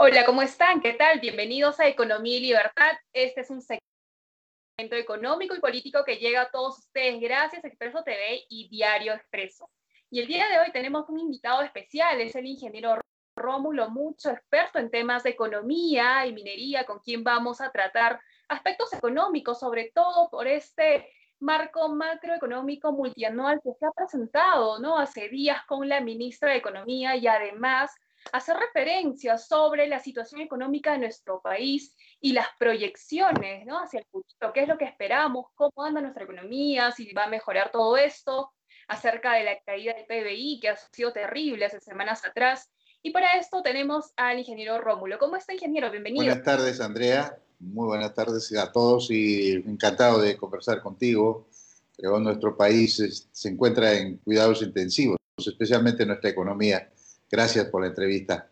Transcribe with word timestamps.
Hola, 0.00 0.24
¿cómo 0.24 0.42
están? 0.42 0.80
¿Qué 0.80 0.92
tal? 0.92 1.18
Bienvenidos 1.18 1.80
a 1.80 1.88
Economía 1.88 2.36
y 2.36 2.40
Libertad. 2.40 2.92
Este 3.12 3.40
es 3.40 3.50
un 3.50 3.60
segmento 3.60 4.94
económico 4.94 5.56
y 5.56 5.60
político 5.60 6.04
que 6.04 6.18
llega 6.18 6.42
a 6.42 6.50
todos 6.52 6.78
ustedes 6.78 7.20
gracias 7.20 7.64
a 7.64 7.66
Expreso 7.66 8.04
TV 8.04 8.44
y 8.48 8.68
Diario 8.68 9.14
Expreso. 9.14 9.68
Y 10.08 10.20
el 10.20 10.28
día 10.28 10.48
de 10.48 10.60
hoy 10.60 10.70
tenemos 10.70 11.08
un 11.08 11.18
invitado 11.18 11.62
especial, 11.62 12.20
es 12.20 12.36
el 12.36 12.46
ingeniero 12.46 13.00
Rómulo 13.34 13.90
Mucho, 13.90 14.30
experto 14.30 14.78
en 14.78 14.88
temas 14.88 15.24
de 15.24 15.30
economía 15.30 16.24
y 16.26 16.32
minería, 16.32 16.86
con 16.86 17.00
quien 17.00 17.24
vamos 17.24 17.60
a 17.60 17.72
tratar 17.72 18.20
aspectos 18.48 18.92
económicos, 18.92 19.58
sobre 19.58 19.90
todo 19.92 20.30
por 20.30 20.46
este 20.46 21.10
marco 21.40 21.88
macroeconómico 21.88 22.92
multianual 22.92 23.60
que 23.64 23.72
se 23.76 23.84
ha 23.84 23.90
presentado 23.90 24.78
¿no? 24.78 24.96
hace 24.96 25.28
días 25.28 25.60
con 25.66 25.88
la 25.88 26.00
ministra 26.00 26.52
de 26.52 26.58
Economía 26.58 27.16
y 27.16 27.26
además 27.26 27.90
hacer 28.32 28.56
referencia 28.56 29.38
sobre 29.38 29.86
la 29.86 30.00
situación 30.00 30.40
económica 30.40 30.92
de 30.92 30.98
nuestro 30.98 31.40
país 31.40 31.94
y 32.20 32.32
las 32.32 32.46
proyecciones 32.58 33.66
¿no? 33.66 33.78
hacia 33.80 34.00
el 34.00 34.06
futuro, 34.06 34.52
qué 34.52 34.62
es 34.62 34.68
lo 34.68 34.78
que 34.78 34.84
esperamos, 34.84 35.46
cómo 35.54 35.84
anda 35.84 36.00
nuestra 36.00 36.24
economía, 36.24 36.92
si 36.92 37.12
va 37.12 37.24
a 37.24 37.28
mejorar 37.28 37.70
todo 37.70 37.96
esto, 37.96 38.52
acerca 38.88 39.34
de 39.34 39.44
la 39.44 39.60
caída 39.60 39.94
del 39.94 40.06
PBI, 40.06 40.60
que 40.60 40.70
ha 40.70 40.76
sido 40.76 41.12
terrible 41.12 41.66
hace 41.66 41.80
semanas 41.80 42.24
atrás. 42.24 42.70
Y 43.02 43.10
para 43.10 43.36
esto 43.38 43.62
tenemos 43.62 44.12
al 44.16 44.38
ingeniero 44.38 44.80
Rómulo. 44.80 45.18
¿Cómo 45.18 45.36
está, 45.36 45.52
ingeniero? 45.52 45.90
Bienvenido. 45.90 46.24
Buenas 46.24 46.44
tardes, 46.44 46.80
Andrea. 46.80 47.38
Muy 47.60 47.86
buenas 47.86 48.14
tardes 48.14 48.52
a 48.56 48.72
todos 48.72 49.10
y 49.10 49.52
encantado 49.52 50.20
de 50.20 50.36
conversar 50.36 50.80
contigo. 50.82 51.48
Creo 51.96 52.18
nuestro 52.20 52.56
país 52.56 53.28
se 53.30 53.48
encuentra 53.48 53.92
en 53.94 54.18
cuidados 54.18 54.62
intensivos, 54.62 55.18
especialmente 55.36 56.06
nuestra 56.06 56.30
economía. 56.30 56.90
Gracias 57.30 57.66
por 57.66 57.82
la 57.82 57.88
entrevista. 57.88 58.48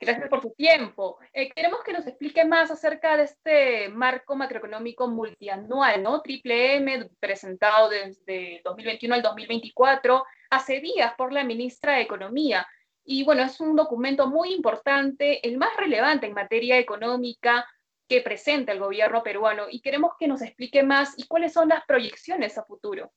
Gracias 0.00 0.28
por 0.28 0.40
su 0.40 0.50
tiempo. 0.50 1.18
Eh, 1.32 1.50
queremos 1.50 1.80
que 1.82 1.92
nos 1.92 2.06
explique 2.06 2.44
más 2.44 2.70
acerca 2.70 3.16
de 3.16 3.24
este 3.24 3.88
marco 3.88 4.36
macroeconómico 4.36 5.08
multianual, 5.08 6.02
¿no? 6.02 6.22
Triple 6.22 6.76
M, 6.76 7.10
presentado 7.18 7.88
desde 7.88 8.60
2021 8.64 9.16
al 9.16 9.22
2024, 9.22 10.24
hace 10.50 10.80
días 10.80 11.14
por 11.18 11.32
la 11.32 11.42
ministra 11.42 11.94
de 11.94 12.02
Economía. 12.02 12.64
Y 13.04 13.24
bueno, 13.24 13.42
es 13.42 13.58
un 13.60 13.74
documento 13.74 14.28
muy 14.28 14.54
importante, 14.54 15.46
el 15.46 15.58
más 15.58 15.76
relevante 15.76 16.26
en 16.26 16.34
materia 16.34 16.78
económica 16.78 17.66
que 18.06 18.20
presenta 18.22 18.70
el 18.70 18.78
gobierno 18.78 19.24
peruano. 19.24 19.64
Y 19.68 19.80
queremos 19.80 20.12
que 20.16 20.28
nos 20.28 20.42
explique 20.42 20.84
más 20.84 21.18
y 21.18 21.26
cuáles 21.26 21.52
son 21.52 21.70
las 21.70 21.84
proyecciones 21.86 22.56
a 22.56 22.62
futuro. 22.62 23.12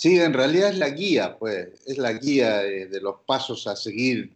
Sí, 0.00 0.18
en 0.18 0.32
realidad 0.32 0.70
es 0.70 0.78
la 0.78 0.88
guía, 0.88 1.36
pues, 1.38 1.68
es 1.84 1.98
la 1.98 2.14
guía 2.14 2.60
de, 2.60 3.00
los 3.02 3.16
pasos 3.26 3.66
a 3.66 3.76
seguir 3.76 4.34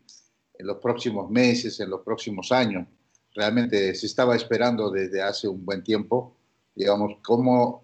en 0.59 0.67
los 0.67 0.77
próximos 0.77 1.31
meses, 1.31 1.81
en 1.81 1.89
los 1.89 2.03
próximos 2.03 2.53
años. 2.53 2.87
Realmente 3.35 3.95
se 3.95 4.05
estaba 4.05 4.37
esperando 4.37 4.91
desde 4.91 5.23
hace 5.23 5.49
un 5.49 5.65
buen 5.65 5.83
tiempo, 5.83 6.37
digamos, 6.75 7.17
cómo 7.23 7.83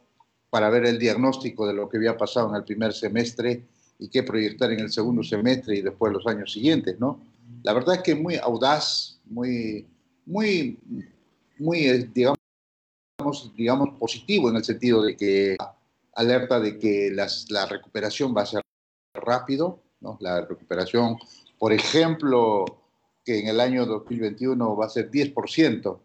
para 0.51 0.69
ver 0.69 0.85
el 0.85 0.99
diagnóstico 0.99 1.67
de 1.67 1.73
lo 1.73 1.89
que 1.89 1.97
había 1.97 2.19
pasado 2.19 2.51
en 2.51 2.57
el 2.57 2.65
primer 2.65 2.93
semestre 2.93 3.65
y 3.99 4.11
qué 4.11 4.25
proyectar 4.25 4.71
en 4.73 4.81
el 4.81 4.93
segundo 4.93 5.23
semestre 5.23 5.79
y 5.79 5.81
después 5.81 6.13
los 6.13 6.27
años 6.27 6.53
siguientes, 6.53 7.01
¿no? 7.01 7.19
La 7.63 7.73
verdad 7.73 7.95
es 7.95 8.03
que 8.03 8.15
muy 8.15 8.37
audaz, 8.37 9.19
muy, 9.25 9.87
muy, 10.27 10.79
muy, 11.59 11.87
eh, 11.87 12.11
digamos, 12.13 12.37
digamos, 13.57 13.99
positivo 13.99 14.51
en 14.51 14.57
el 14.57 14.65
sentido 14.65 15.03
de 15.03 15.17
que 15.17 15.57
alerta 16.15 16.61
de 16.61 16.79
que 16.79 17.11
la 17.11 17.67
recuperación 17.67 18.35
va 18.37 18.43
a 18.43 18.47
ser 18.47 18.63
rápido, 19.15 19.81
¿no? 20.01 20.19
la 20.21 20.45
recuperación, 20.45 21.17
por 21.59 21.73
ejemplo, 21.73 22.65
que 23.25 23.41
en 23.41 23.49
el 23.49 23.61
año 23.61 23.87
2021 23.87 24.77
va 24.77 24.87
a 24.87 24.91
ser 24.91 25.11
10%, 25.11 25.99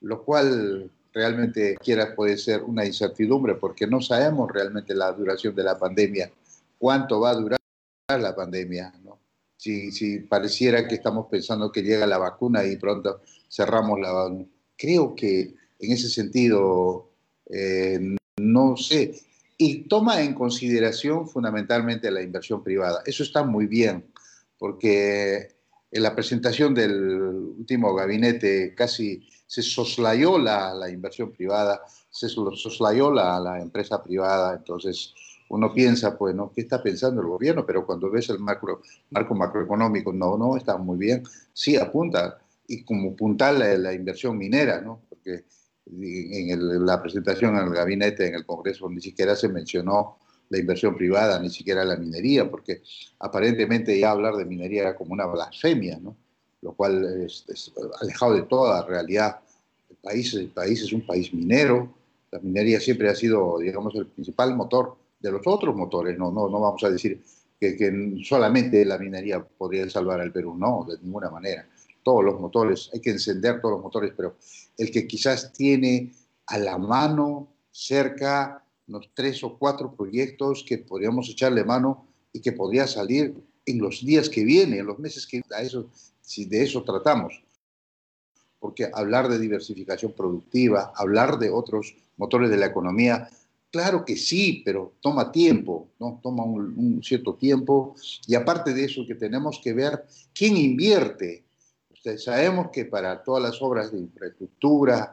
lo 0.00 0.24
cual 0.24 0.90
realmente 1.12 1.76
quiera 1.76 2.14
puede 2.14 2.36
ser 2.36 2.62
una 2.62 2.84
incertidumbre 2.84 3.54
porque 3.54 3.86
no 3.86 4.00
sabemos 4.02 4.50
realmente 4.52 4.94
la 4.94 5.12
duración 5.12 5.54
de 5.54 5.64
la 5.64 5.78
pandemia, 5.78 6.30
cuánto 6.78 7.20
va 7.20 7.30
a 7.30 7.34
durar 7.34 7.60
la 8.08 8.36
pandemia. 8.36 8.92
¿no? 9.02 9.18
Si, 9.56 9.90
si 9.90 10.20
pareciera 10.20 10.86
que 10.86 10.96
estamos 10.96 11.26
pensando 11.30 11.72
que 11.72 11.82
llega 11.82 12.06
la 12.06 12.18
vacuna 12.18 12.64
y 12.64 12.76
pronto 12.76 13.22
cerramos 13.48 13.98
la... 13.98 14.30
Creo 14.76 15.14
que 15.14 15.54
en 15.78 15.92
ese 15.92 16.10
sentido 16.10 17.08
eh, 17.46 18.16
no 18.38 18.76
sé, 18.76 19.14
y 19.58 19.88
toma 19.88 20.22
en 20.22 20.34
consideración 20.34 21.28
fundamentalmente 21.28 22.10
la 22.10 22.22
inversión 22.22 22.62
privada. 22.62 23.02
Eso 23.06 23.22
está 23.22 23.42
muy 23.42 23.66
bien, 23.66 24.04
porque 24.58 25.56
en 25.90 26.02
la 26.02 26.14
presentación 26.14 26.74
del 26.74 26.94
último 27.58 27.94
gabinete 27.94 28.74
casi 28.74 29.26
se 29.46 29.62
soslayó 29.62 30.38
la, 30.38 30.74
la 30.74 30.90
inversión 30.90 31.32
privada, 31.32 31.80
se 32.10 32.28
soslayó 32.28 33.10
la, 33.10 33.40
la, 33.40 33.60
empresa 33.60 34.02
privada, 34.02 34.56
entonces 34.56 35.14
uno 35.48 35.72
piensa, 35.72 36.18
pues. 36.18 36.34
¿Qué 36.54 36.62
está 36.62 36.82
pensando 36.82 37.20
el 37.22 37.28
gobierno? 37.28 37.64
Pero 37.64 37.86
cuando 37.86 38.10
ves 38.10 38.28
el 38.30 38.40
marco 38.40 38.80
macroeconómico, 39.34 40.12
no, 40.12 40.36
no, 40.36 40.56
está 40.56 40.76
muy 40.76 40.98
bien. 40.98 41.22
Sí, 41.52 41.76
apunta, 41.76 42.38
y 42.66 42.82
como 42.82 43.14
puntal 43.14 43.60
la, 43.60 43.78
la 43.78 43.92
inversión 43.94 44.36
minera, 44.36 44.80
¿no? 44.80 45.00
Porque 45.08 45.44
en 45.88 46.84
la 46.84 47.00
presentación 47.00 47.56
al 47.56 47.72
gabinete 47.72 48.26
en 48.26 48.34
el 48.34 48.46
Congreso 48.46 48.88
ni 48.90 49.00
siquiera 49.00 49.36
se 49.36 49.48
mencionó 49.48 50.18
la 50.48 50.58
inversión 50.58 50.96
privada, 50.96 51.40
ni 51.40 51.50
siquiera 51.50 51.84
la 51.84 51.96
minería, 51.96 52.48
porque 52.48 52.82
aparentemente 53.18 53.98
ya 53.98 54.10
hablar 54.10 54.36
de 54.36 54.44
minería 54.44 54.82
era 54.82 54.96
como 54.96 55.12
una 55.12 55.26
blasfemia, 55.26 55.98
¿no? 55.98 56.16
lo 56.62 56.72
cual 56.72 57.04
es, 57.24 57.72
alejado 58.00 58.34
de 58.34 58.42
toda 58.42 58.84
realidad. 58.86 59.40
El 59.90 59.96
país, 59.96 60.34
el 60.34 60.48
país 60.48 60.82
es 60.82 60.92
un 60.92 61.04
país 61.04 61.32
minero, 61.32 61.92
la 62.30 62.38
minería 62.40 62.80
siempre 62.80 63.08
ha 63.08 63.14
sido, 63.14 63.58
digamos, 63.58 63.94
el 63.94 64.06
principal 64.06 64.54
motor 64.54 64.96
de 65.20 65.32
los 65.32 65.42
otros 65.46 65.74
motores, 65.74 66.16
no, 66.18 66.30
no, 66.30 66.48
no 66.48 66.60
vamos 66.60 66.82
a 66.84 66.90
decir 66.90 67.22
que, 67.58 67.76
que 67.76 68.18
solamente 68.24 68.84
la 68.84 68.98
minería 68.98 69.42
podría 69.42 69.88
salvar 69.90 70.20
al 70.20 70.32
Perú, 70.32 70.56
no, 70.56 70.86
de 70.88 70.98
ninguna 71.02 71.30
manera 71.30 71.66
todos 72.06 72.24
los 72.24 72.38
motores, 72.38 72.88
hay 72.94 73.00
que 73.00 73.10
encender 73.10 73.60
todos 73.60 73.72
los 73.74 73.82
motores, 73.82 74.12
pero 74.16 74.36
el 74.78 74.92
que 74.92 75.08
quizás 75.08 75.52
tiene 75.52 76.12
a 76.46 76.56
la 76.56 76.78
mano, 76.78 77.48
cerca, 77.72 78.64
unos 78.86 79.10
tres 79.12 79.42
o 79.42 79.58
cuatro 79.58 79.92
proyectos 79.92 80.64
que 80.64 80.78
podríamos 80.78 81.28
echarle 81.28 81.64
mano 81.64 82.06
y 82.32 82.40
que 82.40 82.52
podría 82.52 82.86
salir 82.86 83.34
en 83.66 83.78
los 83.80 84.06
días 84.06 84.28
que 84.28 84.44
vienen, 84.44 84.78
en 84.78 84.86
los 84.86 85.00
meses 85.00 85.26
que 85.26 85.42
a 85.50 85.62
eso, 85.62 85.90
si 86.20 86.44
de 86.44 86.62
eso 86.62 86.84
tratamos. 86.84 87.42
Porque 88.60 88.88
hablar 88.94 89.28
de 89.28 89.40
diversificación 89.40 90.12
productiva, 90.12 90.92
hablar 90.94 91.40
de 91.40 91.50
otros 91.50 91.96
motores 92.16 92.50
de 92.50 92.56
la 92.56 92.66
economía, 92.66 93.28
claro 93.72 94.04
que 94.04 94.16
sí, 94.16 94.62
pero 94.64 94.92
toma 95.00 95.32
tiempo, 95.32 95.88
¿no? 95.98 96.20
Toma 96.22 96.44
un, 96.44 96.72
un 96.78 97.02
cierto 97.02 97.34
tiempo. 97.34 97.96
Y 98.28 98.36
aparte 98.36 98.72
de 98.74 98.84
eso, 98.84 99.04
que 99.08 99.16
tenemos 99.16 99.60
que 99.60 99.72
ver 99.72 100.06
quién 100.32 100.56
invierte 100.56 101.45
sabemos 102.16 102.68
que 102.72 102.84
para 102.84 103.22
todas 103.22 103.42
las 103.42 103.60
obras 103.60 103.92
de 103.92 103.98
infraestructura 103.98 105.12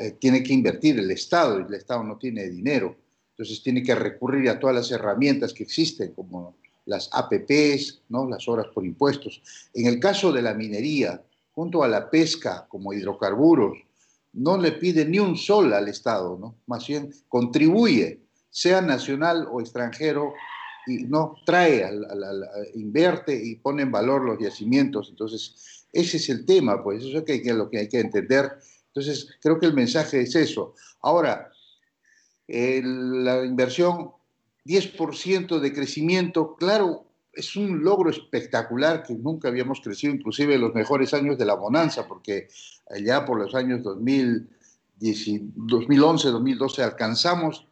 eh, 0.00 0.12
tiene 0.18 0.42
que 0.42 0.52
invertir 0.52 0.98
el 0.98 1.10
Estado 1.10 1.60
y 1.60 1.64
el 1.64 1.74
Estado 1.74 2.02
no 2.02 2.16
tiene 2.16 2.48
dinero. 2.48 2.96
Entonces 3.30 3.62
tiene 3.62 3.82
que 3.82 3.94
recurrir 3.94 4.48
a 4.48 4.58
todas 4.58 4.76
las 4.76 4.90
herramientas 4.90 5.52
que 5.52 5.64
existen, 5.64 6.12
como 6.12 6.56
las 6.86 7.08
APPs, 7.12 8.02
¿no? 8.08 8.28
las 8.28 8.46
obras 8.48 8.66
por 8.72 8.84
impuestos. 8.84 9.42
En 9.74 9.86
el 9.86 9.98
caso 9.98 10.32
de 10.32 10.42
la 10.42 10.54
minería, 10.54 11.22
junto 11.52 11.82
a 11.82 11.88
la 11.88 12.10
pesca 12.10 12.66
como 12.68 12.92
hidrocarburos, 12.92 13.76
no 14.32 14.58
le 14.58 14.72
pide 14.72 15.04
ni 15.04 15.18
un 15.18 15.36
sol 15.36 15.72
al 15.72 15.88
Estado, 15.88 16.36
¿no? 16.38 16.56
más 16.66 16.86
bien 16.86 17.12
contribuye, 17.28 18.20
sea 18.50 18.80
nacional 18.80 19.48
o 19.50 19.60
extranjero, 19.60 20.32
y 20.86 21.04
no 21.04 21.36
trae, 21.46 21.90
invierte 22.74 23.34
y 23.34 23.56
pone 23.56 23.82
en 23.82 23.92
valor 23.92 24.22
los 24.22 24.38
yacimientos. 24.38 25.08
Entonces, 25.08 25.83
ese 25.94 26.18
es 26.18 26.28
el 26.28 26.44
tema, 26.44 26.82
pues 26.82 26.98
eso 26.98 27.08
es 27.08 27.14
lo 27.14 27.24
que 27.70 27.78
hay 27.78 27.88
que 27.88 28.00
entender. 28.00 28.52
Entonces, 28.88 29.28
creo 29.40 29.58
que 29.58 29.66
el 29.66 29.74
mensaje 29.74 30.20
es 30.20 30.34
eso. 30.34 30.74
Ahora, 31.00 31.50
la 32.48 33.44
inversión, 33.44 34.10
10% 34.64 35.60
de 35.60 35.72
crecimiento, 35.72 36.56
claro, 36.56 37.06
es 37.32 37.56
un 37.56 37.82
logro 37.82 38.10
espectacular 38.10 39.02
que 39.02 39.14
nunca 39.14 39.48
habíamos 39.48 39.80
crecido, 39.80 40.14
inclusive 40.14 40.54
en 40.54 40.60
los 40.60 40.74
mejores 40.74 41.14
años 41.14 41.38
de 41.38 41.46
la 41.46 41.54
bonanza, 41.54 42.06
porque 42.06 42.48
allá 42.90 43.24
por 43.24 43.38
los 43.38 43.54
años 43.54 43.82
2011, 43.82 45.40
2012 45.54 46.82
alcanzamos 46.82 47.66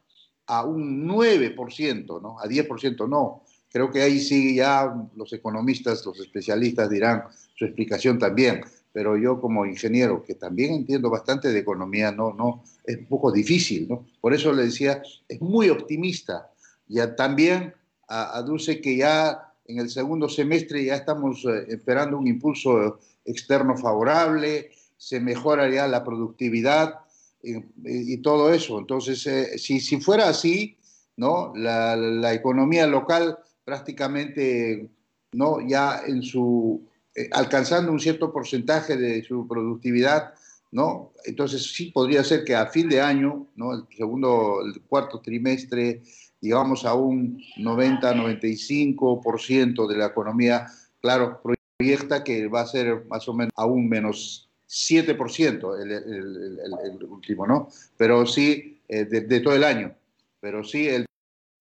a 0.47 0.65
un 0.65 1.07
9%, 1.07 2.21
¿no? 2.21 2.39
A 2.39 2.45
10% 2.45 3.07
no. 3.07 3.42
Creo 3.73 3.89
que 3.89 4.03
ahí 4.03 4.19
sí 4.19 4.55
ya 4.55 4.93
los 5.15 5.33
economistas, 5.33 6.05
los 6.05 6.19
especialistas 6.19 6.91
dirán 6.91 7.23
su 7.55 7.65
explicación 7.65 8.19
también, 8.19 8.61
pero 8.91 9.17
yo 9.17 9.41
como 9.41 9.65
ingeniero, 9.65 10.23
que 10.23 10.35
también 10.35 10.73
entiendo 10.73 11.09
bastante 11.09 11.51
de 11.51 11.57
economía, 11.57 12.11
no, 12.11 12.31
no, 12.33 12.63
es 12.85 12.99
un 12.99 13.07
poco 13.07 13.31
difícil, 13.31 13.87
¿no? 13.89 14.05
Por 14.21 14.35
eso 14.35 14.53
le 14.53 14.65
decía, 14.65 15.01
es 15.27 15.41
muy 15.41 15.69
optimista. 15.69 16.51
Ya 16.87 17.15
también 17.15 17.73
aduce 18.07 18.79
que 18.79 18.95
ya 18.95 19.51
en 19.65 19.79
el 19.79 19.89
segundo 19.89 20.29
semestre 20.29 20.85
ya 20.85 20.95
estamos 20.95 21.43
eh, 21.45 21.65
esperando 21.69 22.19
un 22.19 22.27
impulso 22.27 22.99
externo 23.25 23.75
favorable, 23.75 24.69
se 24.97 25.19
mejora 25.19 25.67
ya 25.69 25.87
la 25.87 26.03
productividad 26.03 26.99
y, 27.41 28.17
todo 28.17 28.53
eso. 28.53 28.77
Entonces, 28.77 29.25
eh, 29.25 29.57
si, 29.57 29.79
si, 29.79 29.99
fuera 29.99 30.29
así, 30.29 30.77
¿no? 31.17 31.53
La, 31.55 31.95
la, 31.95 32.33
economía 32.33 32.87
local 32.87 33.37
prácticamente 33.63 34.89
¿no? 35.33 35.59
ya 35.67 36.01
en 36.05 36.23
su, 36.23 36.87
eh, 37.15 37.29
alcanzando 37.31 37.91
un 37.91 37.99
cierto 37.99 38.31
porcentaje 38.31 38.95
de 38.97 39.23
su 39.23 39.47
productividad, 39.47 40.33
¿no? 40.71 41.11
Entonces 41.25 41.71
sí 41.71 41.91
podría 41.91 42.23
ser 42.23 42.43
que 42.43 42.55
a 42.55 42.67
fin 42.67 42.89
de 42.89 43.01
año, 43.01 43.47
¿no? 43.55 43.73
el 43.73 43.85
segundo, 43.95 44.61
el 44.65 44.81
cuarto 44.81 45.21
trimestre, 45.21 46.01
llegamos 46.41 46.85
a 46.85 46.93
un 46.93 47.41
90-95% 47.57 49.87
de 49.87 49.97
la 49.97 50.07
economía, 50.07 50.67
claro, 50.99 51.41
proyecta 51.77 52.23
que 52.23 52.47
va 52.47 52.61
a 52.61 52.67
ser 52.67 53.05
más 53.05 53.27
o 53.27 53.33
menos 53.33 53.51
aún 53.55 53.87
menos 53.87 54.49
7% 54.67 55.81
el, 55.81 55.91
el, 55.91 56.59
el, 56.83 57.03
último, 57.05 57.45
¿no? 57.45 57.69
Pero 57.95 58.25
sí, 58.25 58.81
eh, 58.87 59.05
de, 59.05 59.39
todo 59.39 59.55
el 59.55 59.63
año. 59.63 59.93
Pero 60.39 60.63
sí, 60.63 60.87
el 60.87 61.05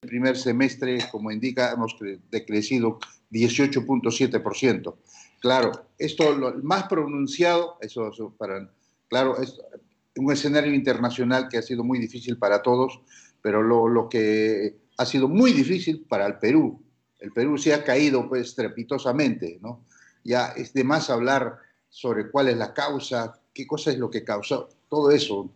primer 0.01 0.35
semestre, 0.35 0.97
como 1.11 1.31
indica, 1.31 1.71
hemos 1.71 1.95
decrecido 2.31 2.99
18.7%. 3.31 4.95
Claro, 5.39 5.71
esto 5.97 6.35
lo 6.35 6.55
más 6.63 6.83
pronunciado, 6.83 7.77
eso, 7.81 8.09
eso 8.09 8.33
para, 8.37 8.69
claro, 9.07 9.39
es 9.39 9.59
un 10.17 10.31
escenario 10.31 10.73
internacional 10.73 11.47
que 11.47 11.57
ha 11.57 11.61
sido 11.61 11.83
muy 11.83 11.99
difícil 11.99 12.37
para 12.37 12.61
todos, 12.61 12.99
pero 13.41 13.61
lo, 13.61 13.87
lo 13.87 14.09
que 14.09 14.75
ha 14.97 15.05
sido 15.05 15.27
muy 15.27 15.53
difícil 15.53 16.05
para 16.09 16.25
el 16.25 16.37
Perú. 16.39 16.83
El 17.19 17.31
Perú 17.31 17.57
se 17.57 17.73
ha 17.73 17.83
caído 17.83 18.27
pues 18.27 18.49
estrepitosamente, 18.49 19.59
¿no? 19.61 19.85
Ya 20.23 20.47
es 20.55 20.73
de 20.73 20.83
más 20.83 21.09
hablar 21.09 21.57
sobre 21.89 22.29
cuál 22.29 22.49
es 22.49 22.57
la 22.57 22.73
causa, 22.73 23.39
qué 23.53 23.67
cosa 23.67 23.91
es 23.91 23.99
lo 23.99 24.09
que 24.09 24.23
causó 24.23 24.69
todo 24.89 25.11
eso, 25.11 25.51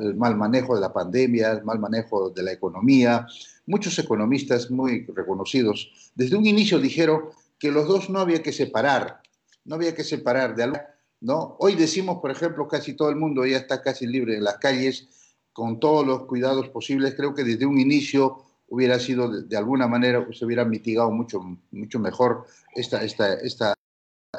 el 0.00 0.14
mal 0.14 0.36
manejo 0.36 0.74
de 0.74 0.80
la 0.80 0.92
pandemia, 0.92 1.52
el 1.52 1.64
mal 1.64 1.78
manejo 1.78 2.30
de 2.30 2.42
la 2.42 2.52
economía. 2.52 3.26
Muchos 3.66 3.98
economistas 3.98 4.70
muy 4.70 5.06
reconocidos 5.06 6.12
desde 6.14 6.36
un 6.36 6.46
inicio 6.46 6.78
dijeron 6.78 7.30
que 7.58 7.70
los 7.70 7.86
dos 7.86 8.10
no 8.10 8.20
había 8.20 8.42
que 8.42 8.52
separar, 8.52 9.20
no 9.64 9.76
había 9.76 9.94
que 9.94 10.04
separar 10.04 10.54
de 10.56 10.64
algo, 10.64 10.78
¿no? 11.20 11.56
Hoy 11.60 11.74
decimos, 11.74 12.18
por 12.20 12.30
ejemplo, 12.30 12.66
casi 12.66 12.94
todo 12.94 13.10
el 13.10 13.16
mundo 13.16 13.46
ya 13.46 13.58
está 13.58 13.82
casi 13.82 14.06
libre 14.06 14.36
en 14.36 14.44
las 14.44 14.58
calles 14.58 15.08
con 15.52 15.78
todos 15.78 16.06
los 16.06 16.26
cuidados 16.26 16.68
posibles. 16.68 17.14
Creo 17.14 17.34
que 17.34 17.44
desde 17.44 17.66
un 17.66 17.78
inicio 17.78 18.42
hubiera 18.68 18.98
sido, 18.98 19.30
de, 19.42 19.56
alguna 19.56 19.86
manera, 19.86 20.26
se 20.32 20.44
hubiera 20.44 20.64
mitigado 20.64 21.10
mucho, 21.10 21.40
mucho 21.70 21.98
mejor 21.98 22.46
esta, 22.74 23.04
esta, 23.04 23.34
esta 23.34 23.74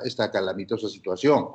esta 0.03 0.31
calamitosa 0.31 0.89
situación. 0.89 1.49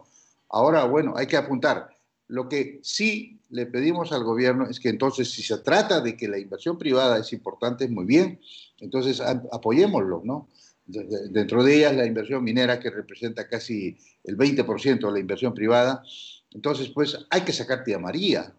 Ahora, 0.50 0.84
bueno, 0.84 1.14
hay 1.16 1.26
que 1.26 1.36
apuntar. 1.36 1.90
Lo 2.28 2.48
que 2.48 2.80
sí 2.82 3.37
le 3.50 3.66
pedimos 3.66 4.12
al 4.12 4.24
gobierno 4.24 4.68
es 4.68 4.80
que 4.80 4.88
entonces, 4.88 5.30
si 5.30 5.42
se 5.42 5.58
trata 5.58 6.00
de 6.00 6.16
que 6.16 6.28
la 6.28 6.38
inversión 6.38 6.78
privada 6.78 7.18
es 7.18 7.32
importante, 7.32 7.88
muy 7.88 8.04
bien, 8.04 8.40
entonces 8.78 9.20
apoyémoslo, 9.20 10.22
¿no? 10.24 10.48
Dentro 10.86 11.62
de 11.62 11.76
ellas 11.76 11.96
la 11.96 12.06
inversión 12.06 12.42
minera, 12.42 12.80
que 12.80 12.90
representa 12.90 13.46
casi 13.46 13.98
el 14.24 14.36
20% 14.36 15.06
de 15.06 15.12
la 15.12 15.18
inversión 15.18 15.52
privada. 15.52 16.02
Entonces, 16.50 16.88
pues 16.88 17.26
hay 17.28 17.42
que 17.42 17.52
sacar 17.52 17.84
Tía 17.84 17.98
María, 17.98 18.54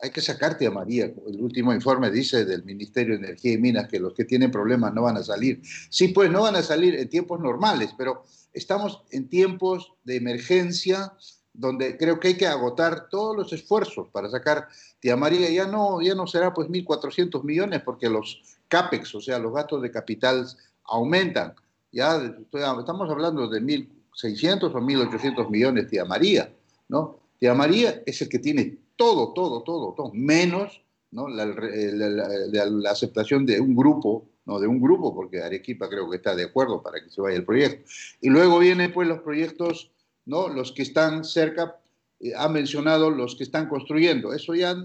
hay 0.00 0.10
que 0.10 0.20
sacarte 0.20 0.66
a 0.66 0.70
María. 0.70 1.04
El 1.04 1.40
último 1.40 1.72
informe 1.72 2.10
dice 2.10 2.44
del 2.44 2.64
Ministerio 2.64 3.18
de 3.18 3.26
Energía 3.26 3.52
y 3.52 3.58
Minas 3.58 3.88
que 3.88 3.98
los 3.98 4.14
que 4.14 4.24
tienen 4.24 4.50
problemas 4.50 4.94
no 4.94 5.02
van 5.02 5.16
a 5.16 5.22
salir. 5.22 5.60
Sí, 5.90 6.08
pues 6.08 6.30
no 6.30 6.42
van 6.42 6.56
a 6.56 6.62
salir 6.62 6.94
en 6.94 7.08
tiempos 7.08 7.40
normales, 7.40 7.90
pero 7.96 8.24
estamos 8.52 9.02
en 9.10 9.28
tiempos 9.28 9.92
de 10.04 10.16
emergencia 10.16 11.12
donde 11.58 11.96
creo 11.96 12.20
que 12.20 12.28
hay 12.28 12.36
que 12.36 12.46
agotar 12.46 13.08
todos 13.08 13.36
los 13.36 13.52
esfuerzos 13.52 14.08
para 14.12 14.30
sacar 14.30 14.68
Tía 15.00 15.16
María. 15.16 15.50
Ya 15.50 15.66
no, 15.66 16.00
ya 16.00 16.14
no 16.14 16.28
será 16.28 16.54
pues 16.54 16.68
1.400 16.68 17.42
millones 17.42 17.82
porque 17.84 18.08
los 18.08 18.40
CAPEX, 18.68 19.16
o 19.16 19.20
sea, 19.20 19.40
los 19.40 19.52
gastos 19.52 19.82
de 19.82 19.90
capital 19.90 20.46
aumentan. 20.84 21.54
Ya 21.90 22.16
estamos 22.52 23.10
hablando 23.10 23.48
de 23.48 23.60
1.600 23.60 24.64
o 24.64 24.80
1.800 24.80 25.50
millones 25.50 25.88
Tía 25.88 26.04
María, 26.04 26.54
¿no? 26.88 27.18
Tía 27.40 27.54
María 27.54 28.02
es 28.06 28.22
el 28.22 28.28
que 28.28 28.38
tiene 28.38 28.78
todo, 28.94 29.32
todo, 29.32 29.62
todo, 29.62 29.94
todo, 29.94 30.12
menos 30.14 30.80
¿no? 31.10 31.28
la, 31.28 32.90
aceptación 32.90 33.46
de 33.46 33.60
un 33.60 33.74
grupo, 33.74 34.28
no 34.46 34.60
de 34.60 34.68
un 34.68 34.80
grupo, 34.80 35.12
porque 35.12 35.42
Arequipa 35.42 35.88
creo 35.88 36.08
que 36.08 36.16
está 36.16 36.36
de 36.36 36.44
acuerdo 36.44 36.82
para 36.82 37.02
que 37.02 37.10
se 37.10 37.20
vaya 37.20 37.36
el 37.36 37.44
proyecto. 37.44 37.90
Y 38.20 38.28
luego 38.28 38.60
vienen 38.60 38.92
pues 38.92 39.08
los 39.08 39.20
proyectos, 39.20 39.90
¿no? 40.28 40.48
los 40.48 40.72
que 40.72 40.82
están 40.82 41.24
cerca, 41.24 41.76
eh, 42.20 42.32
ha 42.36 42.48
mencionado 42.48 43.10
los 43.10 43.34
que 43.34 43.44
están 43.44 43.68
construyendo. 43.68 44.32
Eso 44.32 44.54
ya 44.54 44.76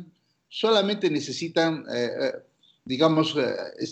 solamente 0.48 1.10
necesitan, 1.10 1.86
eh, 1.94 2.10
eh, 2.22 2.32
digamos, 2.86 3.36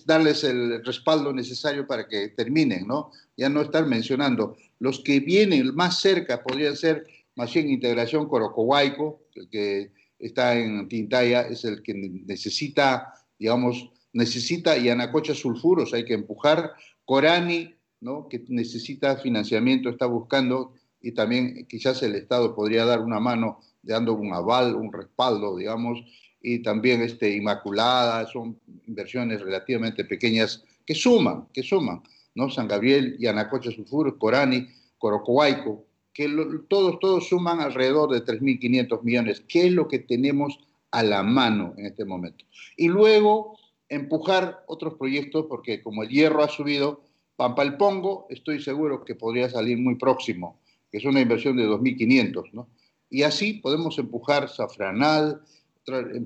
darles 0.06 0.44
el 0.44 0.84
respaldo 0.84 1.34
necesario 1.34 1.86
para 1.86 2.08
que 2.08 2.30
terminen, 2.30 2.88
¿no? 2.88 3.12
Ya 3.38 3.50
no 3.50 3.62
estar 3.62 3.86
mencionando. 3.86 4.58
Los 4.80 5.00
que 5.00 5.20
vienen 5.20 5.76
más 5.76 6.00
cerca 6.02 6.42
podrían 6.42 6.76
ser 6.76 7.06
más 7.36 7.54
bien 7.54 7.70
Integración 7.70 8.28
Corocohuayco, 8.28 9.22
que 9.50 9.92
está 10.20 10.58
en 10.58 10.88
Tintaya, 10.88 11.42
es 11.42 11.64
el 11.66 11.82
que 11.82 11.94
necesita, 11.94 13.14
digamos, 13.40 13.90
necesita 14.14 14.78
y 14.78 14.90
Anacocha 14.90 15.34
sulfuros, 15.34 15.94
hay 15.94 16.06
que 16.06 16.14
empujar. 16.14 16.74
Corani, 17.06 17.74
¿no? 18.02 18.28
que 18.28 18.44
necesita 18.48 19.18
financiamiento, 19.18 19.90
está 19.90 20.06
buscando, 20.06 20.74
y 21.02 21.12
también 21.14 21.66
quizás 21.68 22.02
el 22.04 22.16
Estado 22.16 22.56
podría 22.56 22.86
dar 22.86 23.02
una 23.02 23.20
mano 23.20 23.60
dando 23.82 24.14
un 24.14 24.34
aval, 24.34 24.76
un 24.76 24.94
respaldo, 24.94 25.58
digamos, 25.58 26.00
y 26.42 26.60
también 26.60 27.02
este, 27.02 27.36
Inmaculada, 27.36 28.26
son 28.28 28.60
inversiones 28.88 29.42
relativamente 29.42 30.06
pequeñas 30.06 30.64
que 30.86 30.96
suman, 30.96 31.48
que 31.54 31.64
suman, 31.64 32.02
¿no? 32.36 32.50
San 32.50 32.68
Gabriel 32.68 33.16
y 33.20 33.28
Anacocha 33.28 33.72
Sulfuros, 33.72 34.16
Corani, 34.18 34.68
Corocohuayco, 34.98 35.86
que 36.14 36.30
todos, 36.68 37.00
todos 37.00 37.28
suman 37.28 37.62
alrededor 37.62 38.12
de 38.12 38.24
3.500 38.24 39.02
millones, 39.04 39.42
que 39.48 39.68
es 39.68 39.72
lo 39.72 39.88
que 39.88 40.00
tenemos 40.00 40.60
a 40.92 41.04
la 41.04 41.24
mano 41.24 41.74
en 41.78 41.86
este 41.86 42.06
momento. 42.06 42.46
Y 42.76 42.88
luego 42.88 43.58
empujar 43.88 44.64
otros 44.68 44.96
proyectos, 44.96 45.46
porque 45.48 45.82
como 45.82 46.04
el 46.04 46.10
hierro 46.10 46.44
ha 46.44 46.50
subido, 46.50 47.04
Pampa 47.36 47.64
el 47.64 47.78
Pongo, 47.78 48.28
estoy 48.30 48.62
seguro 48.62 49.04
que 49.04 49.16
podría 49.16 49.50
salir 49.50 49.78
muy 49.78 49.96
próximo, 49.96 50.61
que 50.92 50.98
es 50.98 51.06
una 51.06 51.22
inversión 51.22 51.58
de 51.58 51.68
2.500, 51.68 52.52
¿no? 52.54 52.70
Y 53.10 53.24
así 53.24 53.54
podemos 53.54 53.98
empujar 53.98 54.50
Safranal, 54.50 55.42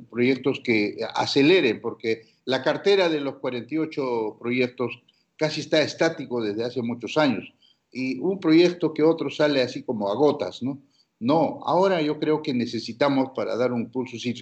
proyectos 0.09 0.59
que 0.63 0.97
aceleren, 1.15 1.81
porque 1.81 2.23
la 2.45 2.61
cartera 2.61 3.09
de 3.09 3.21
los 3.21 3.37
48 3.37 4.37
proyectos 4.39 5.01
casi 5.37 5.61
está 5.61 5.81
estático 5.81 6.41
desde 6.41 6.63
hace 6.63 6.81
muchos 6.81 7.17
años 7.17 7.51
y 7.91 8.19
un 8.19 8.39
proyecto 8.39 8.93
que 8.93 9.03
otro 9.03 9.29
sale 9.29 9.61
así 9.61 9.83
como 9.83 10.09
a 10.09 10.15
gotas, 10.15 10.61
¿no? 10.61 10.81
No, 11.19 11.61
ahora 11.63 12.01
yo 12.01 12.19
creo 12.19 12.41
que 12.41 12.53
necesitamos 12.53 13.29
para 13.33 13.55
dar 13.55 13.71
un 13.71 13.89
pulso, 13.89 14.17
si, 14.17 14.35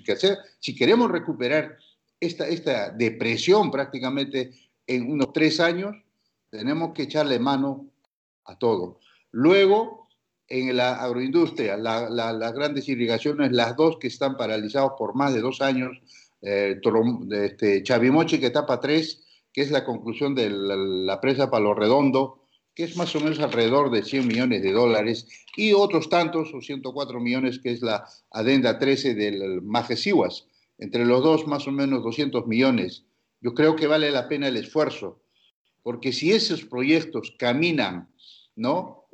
si 0.60 0.76
queremos 0.76 1.12
recuperar 1.12 1.78
esta, 2.20 2.48
esta 2.48 2.90
depresión 2.90 3.70
prácticamente 3.70 4.52
en 4.88 5.12
unos 5.12 5.32
tres 5.34 5.60
años, 5.60 5.96
tenemos 6.50 6.94
que 6.94 7.04
echarle 7.04 7.38
mano 7.38 7.88
a 8.46 8.58
todo. 8.58 9.00
Luego, 9.32 10.03
en 10.54 10.78
la 10.78 11.02
agroindustria, 11.02 11.78
las 11.78 12.54
grandes 12.54 12.88
irrigaciones, 12.88 13.52
las 13.52 13.76
dos 13.76 13.98
que 14.00 14.06
están 14.08 14.38
paralizadas 14.38 14.92
por 15.00 15.16
más 15.16 15.34
de 15.34 15.42
dos 15.42 15.62
años, 15.62 16.00
eh, 16.44 16.80
este, 17.32 17.82
Chavimoche 17.82 18.40
que 18.40 18.52
tapa 18.52 18.80
tres, 18.80 19.24
que 19.52 19.62
es 19.62 19.72
la 19.72 19.84
conclusión 19.84 20.36
de 20.36 20.52
la, 20.52 20.76
la 20.76 21.20
presa 21.20 21.50
Palo 21.50 21.74
Redondo, 21.74 22.46
que 22.76 22.84
es 22.84 22.96
más 22.98 23.16
o 23.16 23.20
menos 23.20 23.40
alrededor 23.40 23.90
de 23.90 24.04
100 24.04 24.28
millones 24.28 24.62
de 24.62 24.72
dólares, 24.74 25.28
y 25.58 25.74
otros 25.74 26.08
tantos, 26.08 26.54
o 26.54 26.62
104 26.62 27.20
millones, 27.20 27.58
que 27.58 27.72
es 27.72 27.82
la 27.82 28.06
adenda 28.30 28.78
13 28.78 29.16
del 29.16 29.62
Majesiwas. 29.64 30.46
Entre 30.78 31.04
los 31.04 31.24
dos, 31.24 31.48
más 31.48 31.68
o 31.68 31.72
menos 31.72 32.04
200 32.04 32.46
millones. 32.46 33.06
Yo 33.42 33.56
creo 33.56 33.76
que 33.76 33.88
vale 33.88 34.12
la 34.12 34.28
pena 34.28 34.50
el 34.50 34.58
esfuerzo, 34.58 35.24
porque 35.82 36.14
si 36.14 36.32
esos 36.32 36.64
proyectos 36.64 37.36
caminan, 37.40 38.10
¿no? 38.56 39.08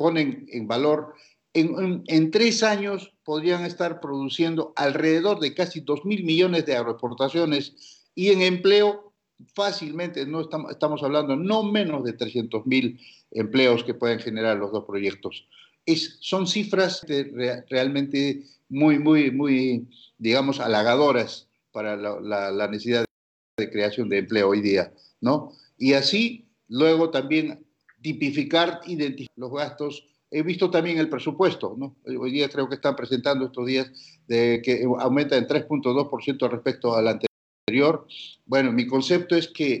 Ponen 0.00 0.46
en 0.48 0.66
valor, 0.66 1.12
en, 1.52 2.02
en, 2.06 2.30
tres 2.30 2.62
años 2.62 3.12
podrían 3.22 3.66
estar 3.66 4.00
produciendo 4.00 4.72
alrededor 4.76 5.40
de 5.40 5.52
casi 5.52 5.80
2 5.80 6.06
mil 6.06 6.24
millones 6.24 6.64
de 6.64 6.74
agroexportaciones 6.74 8.06
y 8.14 8.30
en 8.30 8.40
empleo 8.40 9.12
fácilmente, 9.54 10.24
no 10.24 10.40
estamos, 10.40 10.70
estamos 10.70 11.02
hablando 11.02 11.36
no 11.36 11.62
menos 11.62 12.02
de 12.02 12.14
300 12.14 12.66
mil 12.66 12.98
empleos 13.30 13.84
que 13.84 13.92
pueden 13.92 14.20
generar 14.20 14.56
los 14.56 14.72
dos 14.72 14.86
proyectos. 14.86 15.46
Es, 15.84 16.16
son 16.20 16.46
cifras 16.46 17.04
realmente 17.68 18.44
muy, 18.70 18.98
muy, 18.98 19.30
muy, 19.30 19.86
digamos, 20.16 20.60
halagadoras 20.60 21.46
para 21.72 21.94
la, 21.96 22.50
la, 22.50 22.68
necesidad 22.68 23.04
de 23.58 23.70
creación 23.70 24.08
de 24.08 24.18
empleo 24.18 24.48
hoy 24.48 24.62
día, 24.62 24.94
¿no? 25.20 25.52
Y 25.76 25.92
así 25.92 26.46
luego 26.68 27.10
también 27.10 27.66
tipificar, 28.00 28.80
identificar 28.86 29.34
los 29.36 29.52
gastos. 29.52 30.06
He 30.30 30.42
visto 30.42 30.70
también 30.70 30.98
el 30.98 31.08
presupuesto, 31.08 31.74
¿no? 31.76 31.96
Hoy 32.04 32.30
día 32.30 32.48
creo 32.48 32.68
que 32.68 32.76
están 32.76 32.94
presentando 32.94 33.46
estos 33.46 33.66
días 33.66 33.90
de 34.28 34.62
que 34.62 34.84
aumenta 34.98 35.36
en 35.36 35.46
3.2% 35.46 36.48
respecto 36.48 36.94
al 36.94 37.08
anterior. 37.08 38.06
Bueno, 38.46 38.70
mi 38.72 38.86
concepto 38.86 39.34
es 39.34 39.48
que 39.48 39.80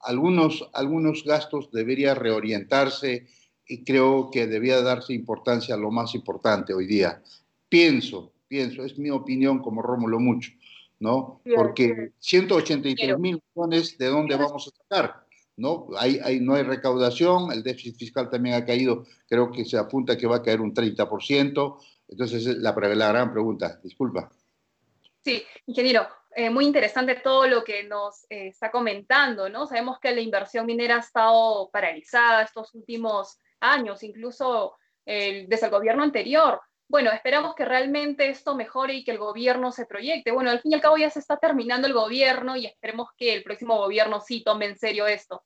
algunos, 0.00 0.68
algunos 0.72 1.24
gastos 1.24 1.70
debería 1.70 2.14
reorientarse 2.14 3.26
y 3.66 3.84
creo 3.84 4.30
que 4.30 4.46
debía 4.46 4.80
darse 4.82 5.12
importancia 5.12 5.74
a 5.74 5.78
lo 5.78 5.90
más 5.90 6.14
importante 6.14 6.74
hoy 6.74 6.86
día. 6.86 7.22
Pienso, 7.68 8.32
pienso, 8.48 8.84
es 8.84 8.98
mi 8.98 9.10
opinión 9.10 9.60
como 9.60 9.82
Rómulo 9.82 10.18
Mucho, 10.18 10.50
¿no? 10.98 11.40
Porque 11.54 12.12
183 12.18 13.18
mil 13.18 13.40
millones, 13.54 13.98
¿de 13.98 14.06
dónde 14.06 14.36
vamos 14.36 14.66
a 14.68 14.82
sacar? 14.82 15.27
¿No? 15.58 15.88
Hay, 15.98 16.18
hay, 16.22 16.40
no 16.40 16.54
hay 16.54 16.62
recaudación, 16.62 17.52
el 17.52 17.62
déficit 17.62 17.96
fiscal 17.96 18.30
también 18.30 18.54
ha 18.54 18.64
caído, 18.64 19.04
creo 19.28 19.50
que 19.50 19.64
se 19.64 19.76
apunta 19.76 20.16
que 20.16 20.26
va 20.26 20.36
a 20.36 20.42
caer 20.42 20.60
un 20.60 20.72
30%. 20.72 21.78
Entonces, 22.08 22.46
la, 22.46 22.72
la 22.72 23.08
gran 23.08 23.32
pregunta, 23.32 23.78
disculpa. 23.82 24.30
Sí, 25.22 25.42
ingeniero, 25.66 26.06
eh, 26.34 26.48
muy 26.48 26.64
interesante 26.64 27.16
todo 27.16 27.46
lo 27.46 27.64
que 27.64 27.82
nos 27.84 28.24
eh, 28.30 28.48
está 28.48 28.70
comentando, 28.70 29.48
¿no? 29.48 29.66
Sabemos 29.66 29.98
que 29.98 30.14
la 30.14 30.20
inversión 30.20 30.64
minera 30.64 30.96
ha 30.96 31.00
estado 31.00 31.68
paralizada 31.70 32.42
estos 32.42 32.74
últimos 32.74 33.38
años, 33.60 34.02
incluso 34.02 34.76
desde 35.04 35.66
el 35.66 35.70
gobierno 35.70 36.02
anterior. 36.02 36.60
Bueno, 36.88 37.12
esperamos 37.12 37.54
que 37.54 37.66
realmente 37.66 38.30
esto 38.30 38.54
mejore 38.54 38.94
y 38.94 39.04
que 39.04 39.10
el 39.10 39.18
gobierno 39.18 39.72
se 39.72 39.84
proyecte. 39.84 40.32
Bueno, 40.32 40.50
al 40.50 40.60
fin 40.60 40.72
y 40.72 40.74
al 40.74 40.80
cabo 40.80 40.96
ya 40.96 41.10
se 41.10 41.18
está 41.18 41.36
terminando 41.36 41.86
el 41.86 41.92
gobierno 41.92 42.56
y 42.56 42.64
esperemos 42.64 43.10
que 43.16 43.34
el 43.34 43.42
próximo 43.42 43.76
gobierno 43.76 44.20
sí 44.20 44.42
tome 44.42 44.64
en 44.64 44.78
serio 44.78 45.06
esto. 45.06 45.44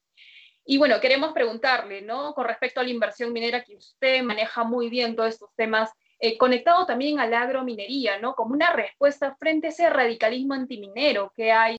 Y 0.64 0.78
bueno, 0.78 1.00
queremos 1.00 1.32
preguntarle, 1.32 2.02
¿no? 2.02 2.32
Con 2.34 2.46
respecto 2.46 2.78
a 2.78 2.84
la 2.84 2.90
inversión 2.90 3.32
minera, 3.32 3.64
que 3.64 3.76
usted 3.76 4.22
maneja 4.22 4.62
muy 4.62 4.88
bien 4.88 5.16
todos 5.16 5.30
estos 5.30 5.50
temas, 5.56 5.90
eh, 6.20 6.38
conectado 6.38 6.86
también 6.86 7.18
a 7.18 7.26
la 7.26 7.42
agrominería, 7.42 8.20
¿no? 8.20 8.36
Como 8.36 8.54
una 8.54 8.72
respuesta 8.72 9.34
frente 9.34 9.66
a 9.66 9.70
ese 9.70 9.90
radicalismo 9.90 10.54
antiminero 10.54 11.32
que 11.34 11.50
hay. 11.50 11.76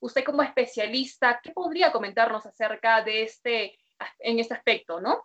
Usted 0.00 0.22
como 0.22 0.44
especialista, 0.44 1.40
¿qué 1.42 1.50
podría 1.50 1.90
comentarnos 1.90 2.46
acerca 2.46 3.02
de 3.02 3.24
este, 3.24 3.76
en 4.20 4.38
este 4.38 4.54
aspecto, 4.54 5.00
¿no? 5.00 5.24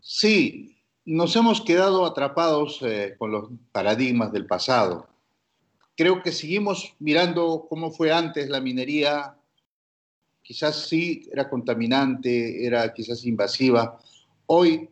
Sí, 0.00 0.79
nos 1.04 1.34
hemos 1.36 1.60
quedado 1.60 2.04
atrapados 2.04 2.80
eh, 2.82 3.14
con 3.18 3.32
los 3.32 3.50
paradigmas 3.72 4.32
del 4.32 4.46
pasado. 4.46 5.08
Creo 5.96 6.22
que 6.22 6.32
seguimos 6.32 6.94
mirando 6.98 7.66
cómo 7.68 7.90
fue 7.90 8.12
antes 8.12 8.48
la 8.48 8.60
minería. 8.60 9.36
Quizás 10.42 10.88
sí 10.88 11.28
era 11.32 11.48
contaminante, 11.48 12.64
era 12.64 12.92
quizás 12.92 13.24
invasiva. 13.24 13.98
Hoy 14.46 14.88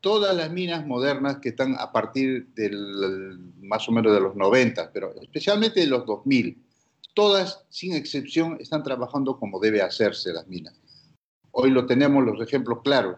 todas 0.00 0.36
las 0.36 0.50
minas 0.50 0.86
modernas 0.86 1.38
que 1.38 1.48
están 1.48 1.76
a 1.78 1.90
partir 1.90 2.48
del 2.54 3.38
más 3.62 3.88
o 3.88 3.92
menos 3.92 4.12
de 4.12 4.20
los 4.20 4.36
90, 4.36 4.92
pero 4.92 5.14
especialmente 5.20 5.80
de 5.80 5.86
los 5.86 6.04
2000, 6.04 6.62
todas 7.14 7.64
sin 7.70 7.94
excepción 7.94 8.58
están 8.60 8.82
trabajando 8.82 9.38
como 9.38 9.58
debe 9.58 9.80
hacerse 9.80 10.32
las 10.32 10.46
minas. 10.46 10.74
Hoy 11.52 11.70
lo 11.70 11.86
tenemos 11.86 12.24
los 12.24 12.40
ejemplos 12.42 12.80
claros. 12.82 13.16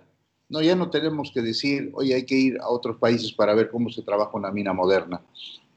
No, 0.49 0.63
ya 0.63 0.77
no 0.77 0.91
tenemos 0.91 1.33
que 1.33 1.43
decir, 1.43 1.91
hoy 1.95 2.13
hay 2.13 2.25
que 2.25 2.37
ir 2.37 2.59
a 2.61 2.69
otros 2.69 2.99
países 2.99 3.33
para 3.33 3.55
ver 3.55 3.69
cómo 3.69 3.91
se 3.91 4.03
trabaja 4.03 4.31
una 4.35 4.53
mina 4.53 4.73
moderna. 4.73 5.21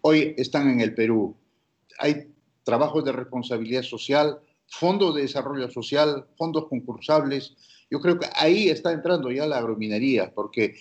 Hoy 0.01 0.35
están 0.37 0.69
en 0.69 0.79
el 0.79 0.93
Perú. 0.93 1.35
Hay 1.97 2.27
trabajos 2.63 3.03
de 3.03 3.11
responsabilidad 3.11 3.81
social, 3.81 4.39
fondos 4.67 5.15
de 5.15 5.23
desarrollo 5.23 5.71
social, 5.71 6.27
fondos 6.37 6.67
concursables. 6.67 7.55
Yo 7.89 7.99
creo 7.99 8.19
que 8.19 8.27
ahí 8.35 8.69
está 8.69 8.91
entrando 8.91 9.31
ya 9.31 9.47
la 9.47 9.57
agrominería, 9.57 10.31
porque 10.35 10.75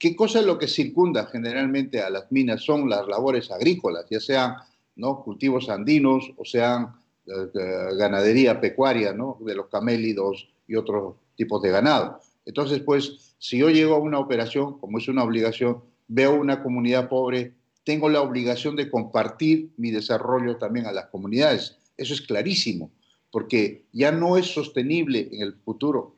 ¿qué 0.00 0.16
cosa 0.16 0.40
es 0.40 0.46
lo 0.46 0.58
que 0.58 0.66
circunda 0.66 1.26
generalmente 1.26 2.02
a 2.02 2.10
las 2.10 2.32
minas? 2.32 2.64
Son 2.64 2.90
las 2.90 3.06
labores 3.06 3.52
agrícolas, 3.52 4.06
ya 4.10 4.18
sean 4.18 4.56
¿no? 4.96 5.22
cultivos 5.22 5.68
andinos 5.68 6.28
o 6.36 6.44
sean 6.44 6.96
eh, 7.24 7.30
eh, 7.54 7.96
ganadería 7.96 8.60
pecuaria, 8.60 9.12
¿no? 9.12 9.38
de 9.40 9.54
los 9.54 9.68
camélidos 9.68 10.48
y 10.66 10.74
otros 10.74 11.14
tipos 11.36 11.62
de 11.62 11.70
ganado. 11.70 12.20
Entonces, 12.48 12.80
pues, 12.80 13.34
si 13.38 13.58
yo 13.58 13.68
llego 13.68 13.94
a 13.94 13.98
una 13.98 14.18
operación, 14.18 14.78
como 14.78 14.96
es 14.96 15.06
una 15.06 15.22
obligación, 15.22 15.82
veo 16.08 16.34
una 16.34 16.62
comunidad 16.62 17.10
pobre, 17.10 17.52
tengo 17.84 18.08
la 18.08 18.22
obligación 18.22 18.74
de 18.74 18.90
compartir 18.90 19.70
mi 19.76 19.90
desarrollo 19.90 20.56
también 20.56 20.86
a 20.86 20.92
las 20.92 21.08
comunidades. 21.08 21.76
Eso 21.98 22.14
es 22.14 22.22
clarísimo, 22.22 22.90
porque 23.30 23.84
ya 23.92 24.12
no 24.12 24.38
es 24.38 24.46
sostenible 24.46 25.28
en 25.30 25.42
el 25.42 25.56
futuro, 25.56 26.16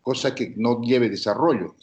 cosa 0.00 0.32
que 0.32 0.54
no 0.56 0.80
lleve 0.80 1.10
desarrollo. 1.10 1.74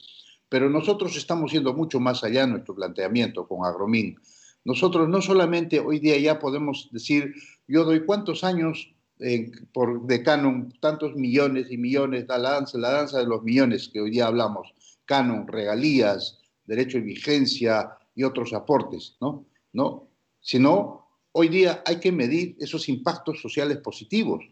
Pero 0.47 0.69
nosotros 0.69 1.17
estamos 1.17 1.51
yendo 1.51 1.73
mucho 1.73 1.99
más 1.99 2.23
allá 2.23 2.43
en 2.43 2.51
nuestro 2.51 2.73
planteamiento 2.73 3.45
con 3.45 3.65
Agromin. 3.65 4.15
Nosotros 4.63 5.09
no 5.09 5.21
solamente 5.21 5.81
hoy 5.81 5.99
día 5.99 6.17
ya 6.17 6.39
podemos 6.39 6.87
decir, 6.93 7.33
yo 7.67 7.83
doy 7.83 8.05
cuántos 8.05 8.45
años 8.45 8.93
por 9.71 10.07
de 10.07 10.23
Canon 10.23 10.73
tantos 10.79 11.15
millones 11.15 11.67
y 11.69 11.77
millones, 11.77 12.25
la 12.27 12.39
danza, 12.39 12.77
la 12.77 12.91
danza 12.91 13.19
de 13.19 13.27
los 13.27 13.43
millones 13.43 13.89
que 13.91 14.01
hoy 14.01 14.11
día 14.11 14.27
hablamos, 14.27 14.73
Canon, 15.05 15.47
regalías, 15.47 16.39
derecho 16.65 16.97
de 16.97 17.03
vigencia 17.03 17.97
y 18.15 18.23
otros 18.23 18.53
aportes, 18.53 19.15
¿no? 19.21 19.45
¿no? 19.73 20.07
Sino, 20.41 21.07
hoy 21.33 21.49
día 21.49 21.83
hay 21.85 21.99
que 21.99 22.11
medir 22.11 22.55
esos 22.59 22.89
impactos 22.89 23.41
sociales 23.41 23.77
positivos 23.77 24.43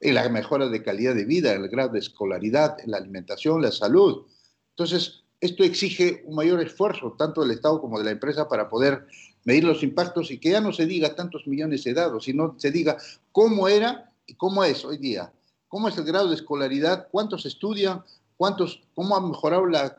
en 0.00 0.14
la 0.14 0.28
mejora 0.28 0.68
de 0.68 0.82
calidad 0.82 1.14
de 1.14 1.24
vida, 1.24 1.54
en 1.54 1.62
el 1.62 1.68
grado 1.68 1.90
de 1.90 2.00
escolaridad, 2.00 2.76
en 2.80 2.90
la 2.90 2.98
alimentación, 2.98 3.62
la 3.62 3.70
salud. 3.70 4.26
Entonces, 4.70 5.22
esto 5.40 5.62
exige 5.62 6.22
un 6.26 6.34
mayor 6.34 6.60
esfuerzo, 6.60 7.14
tanto 7.16 7.42
del 7.42 7.52
Estado 7.52 7.80
como 7.80 7.98
de 7.98 8.04
la 8.04 8.10
empresa, 8.10 8.48
para 8.48 8.68
poder 8.68 9.06
medir 9.44 9.64
los 9.64 9.82
impactos 9.82 10.30
y 10.32 10.38
que 10.38 10.50
ya 10.50 10.60
no 10.60 10.72
se 10.72 10.86
diga 10.86 11.14
tantos 11.14 11.46
millones 11.46 11.84
de 11.84 11.94
dados, 11.94 12.24
sino 12.24 12.56
se 12.58 12.70
diga 12.72 12.96
cómo 13.32 13.68
era 13.68 14.07
¿Y 14.07 14.07
cómo 14.36 14.64
es 14.64 14.84
hoy 14.84 14.98
día? 14.98 15.32
¿Cómo 15.68 15.88
es 15.88 15.98
el 15.98 16.04
grado 16.04 16.28
de 16.28 16.34
escolaridad? 16.34 17.08
¿Cuántos 17.10 17.46
estudian? 17.46 18.02
¿Cuántos, 18.36 18.82
¿Cómo 18.94 19.16
ha 19.16 19.20
mejorado 19.20 19.66
la, 19.66 19.98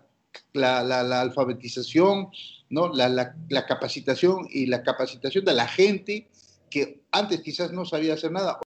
la, 0.54 1.22
alfabetización, 1.22 2.30
¿no? 2.70 2.90
La, 2.94 3.66
capacitación 3.68 4.48
y 4.50 4.66
la 4.66 4.84
capacitación 4.84 5.46
de 5.46 5.54
la 5.54 5.68
gente 5.68 6.28
que 6.70 7.04
antes 7.12 7.42
quizás 7.42 7.72
no 7.72 7.86
sabía 7.86 8.14
hacer 8.14 8.32
nada, 8.32 8.60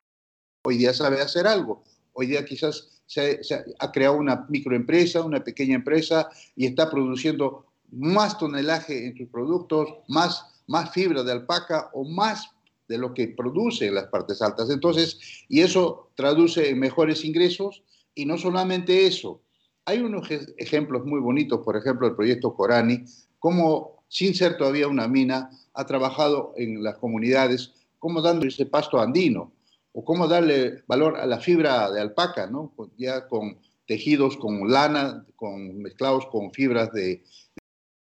hoy 0.65 0.77
día 0.77 0.93
sabe 0.93 1.21
hacer 1.21 1.47
algo? 1.47 1.83
Hoy 2.13 2.27
día 2.27 2.45
quizás 2.45 3.01
se, 3.05 3.39
ha 3.79 3.91
creado 3.91 4.17
una 4.17 4.45
microempresa, 4.49 5.23
una 5.23 5.43
pequeña 5.43 5.75
empresa 5.75 6.29
y 6.55 6.65
está 6.65 6.89
produciendo 6.89 7.65
más 7.91 8.37
tonelaje 8.37 9.07
en 9.07 9.17
sus 9.17 9.27
productos, 9.29 9.87
más, 10.07 10.45
más 10.67 10.91
fibra 10.91 11.23
de 11.23 11.31
alpaca 11.31 11.89
o 11.93 12.05
más 12.05 12.52
de 12.87 12.97
lo 12.97 13.13
que 13.13 13.29
produce 13.29 13.91
las 13.91 14.07
partes 14.07 14.41
altas. 14.41 14.69
Entonces, 14.69 15.45
y 15.47 15.61
eso 15.61 16.11
traduce 16.15 16.69
en 16.69 16.79
mejores 16.79 17.23
ingresos 17.25 17.83
y 18.15 18.25
no 18.25 18.37
solamente 18.37 19.05
eso. 19.05 19.41
Hay 19.85 19.99
unos 19.99 20.29
ejemplos 20.57 21.05
muy 21.05 21.19
bonitos, 21.19 21.61
por 21.63 21.75
ejemplo, 21.75 22.07
el 22.07 22.15
proyecto 22.15 22.55
Corani, 22.55 23.03
como 23.39 24.03
sin 24.07 24.35
ser 24.35 24.57
todavía 24.57 24.87
una 24.87 25.07
mina, 25.07 25.49
ha 25.73 25.85
trabajado 25.85 26.53
en 26.55 26.83
las 26.83 26.97
comunidades, 26.97 27.73
como 27.99 28.21
dando 28.21 28.45
ese 28.45 28.65
pasto 28.65 28.99
andino, 28.99 29.51
o 29.91 30.05
cómo 30.05 30.27
darle 30.27 30.83
valor 30.87 31.17
a 31.17 31.25
la 31.25 31.39
fibra 31.39 31.91
de 31.91 32.01
alpaca, 32.01 32.47
¿no? 32.47 32.73
ya 32.97 33.27
con 33.27 33.57
tejidos 33.87 34.37
con 34.37 34.71
lana, 34.71 35.25
con, 35.35 35.79
mezclados 35.79 36.25
con 36.27 36.51
fibras 36.51 36.91
de, 36.93 37.23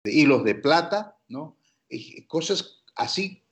de 0.04 0.12
hilos 0.12 0.44
de 0.44 0.54
plata, 0.54 1.16
¿no? 1.28 1.56
Y 1.88 2.26
cosas 2.26 2.82
así 2.94 3.42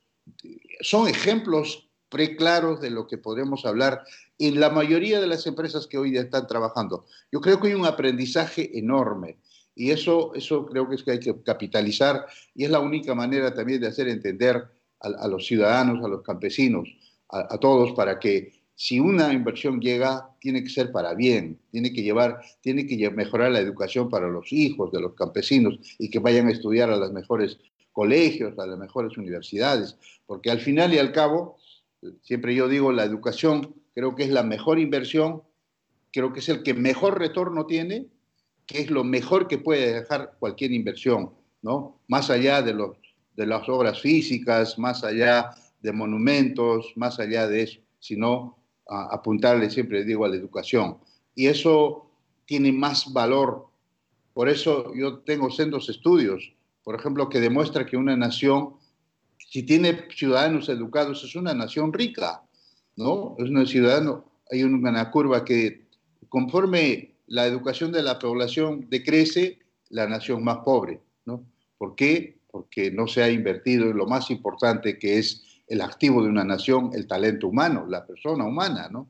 son 0.81 1.07
ejemplos 1.07 1.89
preclaros 2.09 2.79
de 2.79 2.91
lo 2.91 3.07
que 3.07 3.17
podemos 3.17 3.65
hablar 3.65 4.03
en 4.37 4.59
la 4.59 4.69
mayoría 4.69 5.19
de 5.19 5.27
las 5.27 5.47
empresas 5.47 5.87
que 5.87 5.97
hoy 5.97 6.11
día 6.11 6.21
están 6.21 6.45
trabajando. 6.45 7.05
Yo 7.31 7.41
creo 7.41 7.59
que 7.59 7.69
hay 7.69 7.73
un 7.73 7.85
aprendizaje 7.85 8.77
enorme 8.77 9.39
y 9.75 9.89
eso, 9.89 10.33
eso 10.35 10.65
creo 10.65 10.87
que 10.87 10.95
es 10.95 11.03
que 11.03 11.11
hay 11.11 11.19
que 11.19 11.41
capitalizar 11.41 12.25
y 12.53 12.65
es 12.65 12.69
la 12.69 12.79
única 12.79 13.15
manera 13.15 13.53
también 13.53 13.81
de 13.81 13.87
hacer 13.87 14.07
entender 14.07 14.63
a, 14.99 15.27
los 15.27 15.45
ciudadanos, 15.45 16.03
a 16.03 16.07
los 16.07 16.21
campesinos, 16.21 16.87
a, 17.29 17.57
todos, 17.57 17.91
para 17.93 18.19
que 18.19 18.53
si 18.75 18.99
una 18.99 19.33
inversión 19.33 19.81
llega, 19.81 20.29
tiene 20.39 20.63
que 20.63 20.69
ser 20.69 20.91
para 20.91 21.13
bien, 21.13 21.59
tiene 21.71 21.91
que 21.91 22.03
llevar, 22.03 22.39
tiene 22.61 22.85
que 22.85 23.09
mejorar 23.09 23.51
la 23.51 23.59
educación 23.59 24.09
para 24.09 24.27
los 24.27 24.53
hijos 24.53 24.91
de 24.91 25.01
los 25.01 25.13
campesinos 25.15 25.79
y 25.97 26.09
que 26.09 26.19
vayan 26.19 26.47
a 26.47 26.51
estudiar 26.51 26.89
a 26.89 26.95
las 26.95 27.11
mejores 27.11 27.57
colegios, 27.93 28.57
a 28.59 28.65
las 28.65 28.77
mejores 28.77 29.17
universidades, 29.17 29.97
porque 30.25 30.51
al 30.51 30.59
final 30.59 30.93
y 30.93 30.97
al 30.97 31.13
cabo, 31.13 31.57
siempre 32.21 32.53
yo 32.53 32.67
digo, 32.67 32.91
la 32.91 33.03
educación 33.03 33.75
creo 33.93 34.15
que 34.15 34.23
es 34.23 34.29
la 34.29 34.43
mejor 34.43 34.79
inversión, 34.79 35.43
creo 36.11 36.33
que 36.33 36.39
es 36.39 36.49
el 36.49 36.63
que 36.63 36.73
mejor 36.73 37.19
retorno 37.19 37.65
tiene, 37.65 38.07
que 38.65 38.81
es 38.81 38.89
lo 38.89 39.03
mejor 39.03 39.47
que 39.47 39.57
puede 39.57 39.93
dejar 39.93 40.35
cualquier 40.39 40.71
inversión, 40.71 41.33
¿no? 41.61 41.99
Más 42.07 42.29
allá 42.29 42.61
de, 42.61 42.73
los, 42.73 42.97
de 43.35 43.45
las 43.45 43.69
obras 43.69 44.01
físicas, 44.01 44.77
más 44.79 45.03
allá 45.03 45.51
de 45.81 45.91
monumentos, 45.91 46.93
más 46.95 47.19
allá 47.19 47.47
de 47.47 47.63
eso, 47.63 47.79
sino 47.99 48.57
apuntarle, 48.87 49.69
siempre 49.69 50.03
digo, 50.03 50.25
a 50.25 50.29
la 50.29 50.35
educación. 50.35 50.97
Y 51.35 51.47
eso 51.47 52.09
tiene 52.45 52.71
más 52.71 53.11
valor. 53.11 53.67
Por 54.33 54.49
eso 54.49 54.93
yo 54.95 55.19
tengo 55.19 55.49
sendos 55.51 55.89
estudios, 55.89 56.53
por 56.83 56.95
ejemplo, 56.95 57.29
que 57.29 57.39
demuestra 57.39 57.85
que 57.85 57.97
una 57.97 58.15
nación, 58.15 58.75
si 59.37 59.63
tiene 59.63 60.07
ciudadanos 60.15 60.69
educados, 60.69 61.23
es 61.23 61.35
una 61.35 61.53
nación 61.53 61.93
rica, 61.93 62.43
¿no? 62.95 63.35
Es 63.39 63.49
una 63.49 63.65
ciudadano, 63.65 64.25
hay 64.51 64.63
una 64.63 65.09
curva 65.11 65.45
que 65.45 65.87
conforme 66.29 67.15
la 67.27 67.45
educación 67.45 67.91
de 67.91 68.03
la 68.03 68.19
población 68.19 68.87
decrece, 68.89 69.59
la 69.89 70.07
nación 70.07 70.43
más 70.43 70.57
pobre, 70.59 71.01
¿no? 71.25 71.45
¿Por 71.77 71.95
qué? 71.95 72.39
Porque 72.51 72.91
no 72.91 73.07
se 73.07 73.23
ha 73.23 73.29
invertido 73.29 73.85
en 73.85 73.97
lo 73.97 74.07
más 74.07 74.29
importante 74.29 74.97
que 74.97 75.19
es 75.19 75.43
el 75.67 75.81
activo 75.81 76.21
de 76.23 76.29
una 76.29 76.43
nación, 76.43 76.91
el 76.93 77.07
talento 77.07 77.47
humano, 77.47 77.85
la 77.87 78.05
persona 78.05 78.45
humana, 78.45 78.89
¿no? 78.91 79.07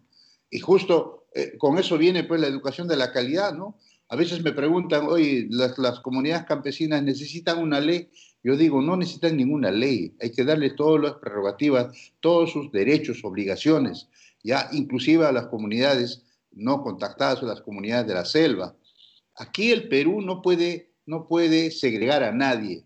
Y 0.50 0.60
justo 0.60 1.26
eh, 1.34 1.58
con 1.58 1.78
eso 1.78 1.98
viene 1.98 2.24
pues 2.24 2.40
la 2.40 2.48
educación 2.48 2.88
de 2.88 2.98
la 2.98 3.12
calidad, 3.12 3.54
¿no? 3.54 3.76
A 4.10 4.16
veces 4.16 4.44
me 4.44 4.52
preguntan, 4.52 5.08
oye, 5.08 5.48
las, 5.50 6.00
comunidades 6.02 6.46
campesinas 6.46 7.02
necesitan 7.02 7.60
una 7.60 7.80
ley. 7.80 8.10
Yo 8.44 8.58
digo, 8.58 8.82
no 8.82 8.98
necesitan 8.98 9.38
ninguna 9.38 9.72
ley, 9.72 10.16
hay 10.22 10.32
que 10.32 10.44
darle 10.44 10.72
todas 10.72 11.02
las 11.02 11.14
prerrogativas, 11.14 11.96
todos 12.20 12.52
sus 12.52 12.72
derechos, 12.72 13.24
obligaciones, 13.24 14.10
ya 14.44 14.70
inclusive 14.74 15.26
a 15.26 15.32
las 15.32 15.48
comunidades 15.48 16.24
no 16.52 16.84
contactadas 16.84 17.42
o 17.42 17.48
las 17.48 17.62
comunidades 17.62 18.08
de 18.08 18.14
la 18.14 18.26
selva. 18.26 18.76
Aquí 19.36 19.72
el 19.72 19.88
Perú 19.88 20.22
no 20.22 20.42
puede, 20.42 20.92
no 21.06 21.28
puede 21.28 21.72
segregar 21.72 22.24
a 22.24 22.32
nadie. 22.32 22.84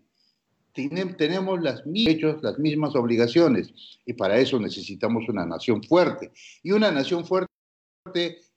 tenemos 0.73 1.61
las 1.61 1.85
mismas, 1.85 2.41
las 2.43 2.59
mismas 2.59 2.95
obligaciones 2.95 3.73
y 4.05 4.13
para 4.13 4.37
eso 4.37 4.59
necesitamos 4.59 5.27
una 5.27 5.45
nación 5.45 5.83
fuerte. 5.83 6.31
Y 6.63 6.71
una 6.71 6.91
nación 6.91 7.25
fuerte 7.25 7.49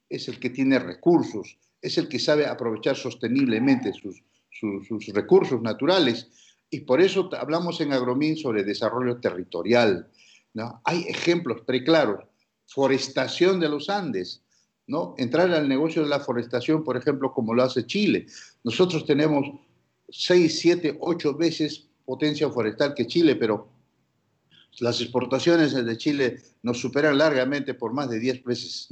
es 0.09 0.29
el 0.29 0.39
que 0.39 0.51
tiene 0.51 0.79
recursos, 0.79 1.57
es 1.83 1.99
el 1.99 2.09
que 2.09 2.19
sabe 2.19 2.47
aprovechar 2.47 2.97
sosteniblemente 2.97 3.93
sus, 3.93 4.23
recursos 5.13 5.61
naturales. 5.63 6.29
Y 6.71 6.81
por 6.81 7.01
eso 7.01 7.31
hablamos 7.39 7.81
en 7.81 7.93
Agromín 7.93 8.37
sobre 8.37 8.65
desarrollo 8.65 9.19
territorial. 9.19 10.09
Hay 10.85 11.05
ejemplos 11.09 11.63
preclaros. 11.63 12.25
Forestación 12.67 13.59
de 13.59 13.69
los 13.69 13.89
Andes. 13.89 14.43
¿no? 14.87 15.15
Entrar 15.19 15.51
al 15.53 15.69
negocio 15.69 16.03
de 16.03 16.09
la 16.09 16.21
forestación, 16.21 16.83
por 16.83 16.97
ejemplo, 16.97 17.33
como 17.33 17.55
lo 17.55 17.63
hace 17.63 17.87
Chile. 17.87 18.27
Nosotros 18.65 19.07
tenemos 19.07 19.47
6, 20.09 20.59
7, 20.59 20.99
8 21.01 21.35
veces 21.37 21.87
potencia 22.05 22.51
forestal 22.51 22.95
que 22.95 23.07
Chile, 23.07 23.37
pero 23.37 23.69
las 24.81 25.01
exportaciones 25.01 25.73
de 25.73 25.97
Chile 25.97 26.43
nos 26.63 26.81
superan 26.81 27.19
largamente 27.19 27.75
por 27.75 27.93
más 27.93 28.11
de 28.11 28.19
10 28.19 28.43
veces. 28.43 28.89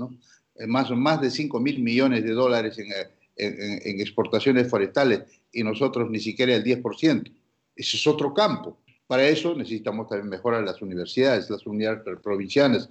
Eh, 0.59 0.67
más, 0.67 0.91
más 0.91 1.21
de 1.21 1.31
5 1.31 1.61
mil 1.61 1.81
millones 1.81 2.25
de 2.25 2.33
dólares 2.33 2.79
en, 2.79 2.89
en, 3.37 4.01
exportaciones 4.01 4.69
forestales 4.69 5.23
y 5.53 5.63
nosotros 5.63 6.11
ni 6.11 6.19
siquiera 6.19 6.55
el 6.55 6.65
10%. 6.65 7.33
Ese 7.77 7.97
es 7.97 8.07
otro 8.07 8.35
campo. 8.35 8.79
Para 9.07 9.27
eso 9.27 9.55
necesitamos 9.55 10.09
también 10.09 10.29
mejorar 10.29 10.65
las 10.65 10.83
universidades, 10.83 11.49
las 11.49 11.65
unidades 11.67 12.03
provinciales, 12.23 12.89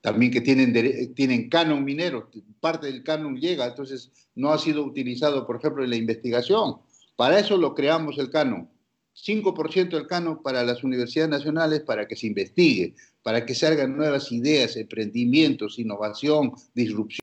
también 0.00 0.32
que 0.32 0.40
tienen, 0.40 1.14
tienen 1.14 1.48
canon 1.50 1.84
minero, 1.84 2.30
parte 2.58 2.86
del 2.86 3.04
canon 3.04 3.36
llega, 3.36 3.66
entonces 3.66 4.10
no 4.34 4.50
ha 4.50 4.58
sido 4.58 4.82
utilizado, 4.82 5.46
por 5.46 5.56
ejemplo, 5.56 5.84
en 5.84 5.90
la 5.90 5.96
investigación. 5.96 6.76
Para 7.16 7.38
eso 7.38 7.56
lo 7.58 7.74
creamos 7.74 8.18
el 8.18 8.30
canon. 8.30 8.68
5% 9.14 9.90
del 9.90 10.06
canon 10.06 10.42
para 10.42 10.64
las 10.64 10.82
universidades 10.82 11.30
nacionales 11.30 11.80
para 11.80 12.08
que 12.08 12.16
se 12.16 12.26
investigue, 12.26 12.94
para 13.22 13.44
que 13.44 13.54
se 13.54 13.66
hagan 13.66 13.96
nuevas 13.96 14.32
ideas, 14.32 14.76
emprendimientos, 14.76 15.78
innovación, 15.78 16.52
disrupción. 16.74 17.20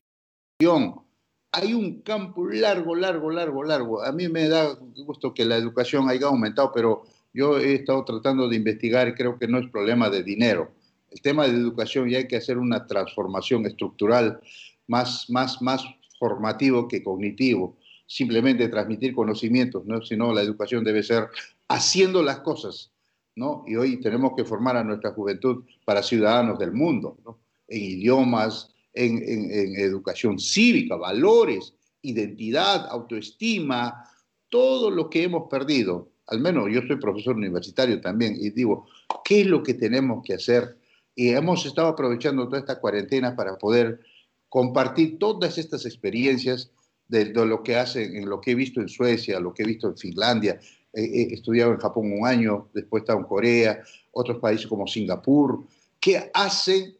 Hay 1.52 1.74
un 1.74 2.02
campo 2.02 2.46
largo, 2.46 2.96
largo, 2.96 3.32
largo, 3.32 3.64
largo. 3.64 4.04
A 4.04 4.12
mí 4.12 4.28
me 4.28 4.48
da 4.48 4.76
gusto 5.06 5.34
que 5.34 5.46
la 5.46 5.58
educación 5.58 6.10
haya 6.10 6.28
aumentado, 6.28 6.72
pero 6.74 7.04
yo 7.34 7.58
he 7.58 7.76
estado 7.76 8.04
tratando 8.06 8.48
de 8.48 8.56
investigar 8.56 9.08
y 9.08 9.14
creo 9.14 9.38
que 9.40 9.48
no 9.48 9.58
es 9.60 9.70
problema 9.70 10.10
de 10.10 10.24
dinero 10.24 10.72
el 11.10 11.22
tema 11.22 11.48
de 11.48 11.56
educación 11.56 12.10
ya 12.10 12.20
hay 12.20 12.28
que 12.28 12.38
hacer 12.38 12.58
una 12.58 12.86
transformación 12.86 13.66
estructural 13.66 14.40
más, 14.88 15.30
más, 15.30 15.62
más 15.62 15.84
formativo 16.20 16.88
que 16.88 17.04
cognitivo. 17.04 17.78
Simplemente 18.06 18.70
transmitir 18.70 19.14
conocimientos, 19.14 19.86
¿no? 19.86 20.02
sino 20.02 20.34
la 20.34 20.42
educación 20.42 20.84
debe 20.84 21.04
ser 21.04 21.28
haciendo 21.68 22.24
las 22.24 22.40
cosas. 22.40 22.92
¿No? 23.38 23.64
Y 23.68 23.76
hoy 23.76 24.02
tenemos 24.02 24.34
que 24.36 24.44
formar 24.44 24.76
a 24.76 24.84
nuestra 24.84 25.12
juventud 25.14 25.64
para 25.86 26.04
ciudadanos 26.04 26.60
del 26.60 26.74
mundo, 26.74 27.18
¿no? 27.24 27.40
en 27.68 27.82
idiomas, 27.82 28.74
en, 28.94 29.22
en 29.24 29.76
educación 29.80 30.40
cívica, 30.40 30.96
valores, 30.96 31.74
identidad, 32.02 32.88
autoestima, 32.90 34.04
todo 34.50 34.90
lo 34.90 35.10
que 35.10 35.24
hemos 35.24 35.50
perdido. 35.50 36.10
Al 36.28 36.40
menos 36.40 36.68
yo 36.72 36.82
soy 36.82 36.98
profesor 36.98 37.36
universitario 37.36 38.02
también 38.02 38.36
y 38.36 38.50
digo, 38.50 38.88
¿qué 39.24 39.42
es 39.42 39.48
lo 39.48 39.64
que 39.64 39.74
tenemos 39.74 40.24
que 40.24 40.34
hacer 40.34 40.78
y 41.16 41.30
hemos 41.30 41.66
estado 41.66 41.88
aprovechando 41.88 42.46
toda 42.46 42.60
esta 42.60 42.80
cuarentena 42.80 43.36
para 43.36 43.58
poder 43.58 44.02
compartir 44.50 45.18
todas 45.18 45.58
estas 45.58 45.86
experiencias 45.86 46.72
de, 47.08 47.34
lo 47.34 47.64
que 47.64 47.76
hacen, 47.76 48.16
en 48.16 48.30
lo 48.30 48.40
que 48.40 48.52
he 48.52 48.56
visto 48.56 48.82
en 48.82 48.88
Suecia, 48.90 49.40
lo 49.40 49.54
que 49.54 49.64
he 49.64 49.66
visto 49.66 49.88
en 49.88 49.98
Finlandia. 49.98 50.60
He, 51.00 51.34
estudiado 51.34 51.72
en 51.74 51.78
Japón 51.78 52.12
un 52.12 52.26
año, 52.26 52.70
después 52.74 53.02
he 53.02 53.04
estado 53.04 53.20
en 53.20 53.26
Corea, 53.26 53.84
otros 54.12 54.40
países 54.40 54.66
como 54.66 54.88
Singapur, 54.88 55.64
¿qué 56.00 56.32
hacen 56.34 56.98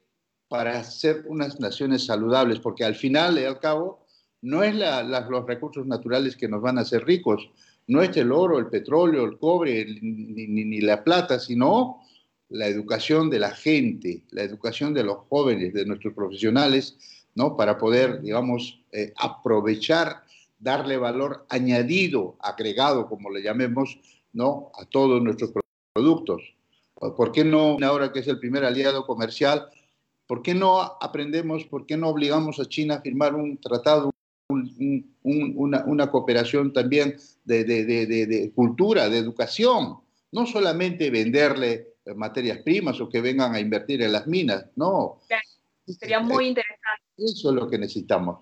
para 0.48 0.84
ser 0.84 1.26
unas 1.28 1.60
naciones 1.60 2.06
saludables? 2.06 2.60
Porque 2.60 2.86
al 2.86 2.94
final 2.94 3.40
y 3.40 3.46
al 3.46 3.60
cabo, 3.60 4.06
no 4.42 4.64
es 4.64 4.76
los 4.76 5.46
recursos 5.48 5.88
naturales 5.88 6.36
que 6.36 6.48
nos 6.48 6.62
van 6.62 6.78
a 6.78 6.82
hacer 6.82 7.06
ricos, 7.06 7.50
no 7.88 8.04
es 8.04 8.16
el 8.18 8.32
oro, 8.32 8.60
el 8.60 8.68
petróleo, 8.68 9.26
el 9.26 9.40
cobre, 9.40 9.86
ni, 10.02 10.48
ni 10.48 10.82
la 10.82 11.04
plata, 11.04 11.40
sino 11.40 12.02
la 12.50 12.68
educación 12.68 13.30
de 13.30 13.40
la 13.40 13.52
gente, 13.52 14.24
la 14.32 14.44
educación 14.44 14.94
de 14.94 15.04
los 15.04 15.18
jóvenes, 15.30 15.74
de 15.74 15.86
nuestros 15.86 16.14
profesionales, 16.14 16.98
¿no? 17.36 17.58
Para 17.58 17.78
poder, 17.78 18.22
digamos, 18.22 18.80
eh, 18.92 19.14
aprovechar, 19.18 20.24
darle 20.60 20.98
valor 20.98 21.46
añadido, 21.50 22.38
agregado, 22.40 23.08
como 23.08 23.30
le 23.30 23.42
llamemos, 23.42 24.00
¿no? 24.34 24.72
A 24.80 24.86
todos 24.86 25.22
nuestros 25.22 25.52
productos. 25.94 26.42
¿Por 26.96 27.32
qué 27.32 27.44
no, 27.44 27.78
ahora 27.84 28.12
que 28.12 28.20
es 28.20 28.28
el 28.28 28.40
primer 28.40 28.66
aliado 28.66 29.06
comercial, 29.06 29.68
por 30.26 30.42
qué 30.42 30.56
no 30.56 30.82
aprendemos, 30.82 31.66
por 31.66 31.86
qué 31.86 31.96
no 31.96 32.10
obligamos 32.10 32.60
a 32.60 32.66
China 32.66 32.96
a 32.96 33.02
firmar 33.02 33.36
un 33.36 33.60
tratado, 33.60 34.12
una, 35.24 36.12
cooperación 36.12 36.74
también 36.74 37.18
de, 37.46 37.64
de 37.64 38.52
cultura, 38.56 39.10
de 39.10 39.18
educación? 39.18 39.98
No 40.32 40.46
solamente 40.46 41.10
venderle 41.10 41.98
materias 42.16 42.60
primas 42.60 43.00
o 43.02 43.10
que 43.10 43.22
vengan 43.22 43.54
a 43.54 43.60
invertir 43.60 44.02
en 44.02 44.12
las 44.12 44.28
minas, 44.28 44.66
no. 44.76 45.20
Sería 45.86 46.20
muy 46.20 46.48
interesante. 46.48 47.04
Eso 47.18 47.50
es 47.50 47.56
lo 47.56 47.70
que 47.70 47.78
necesitamos. 47.78 48.40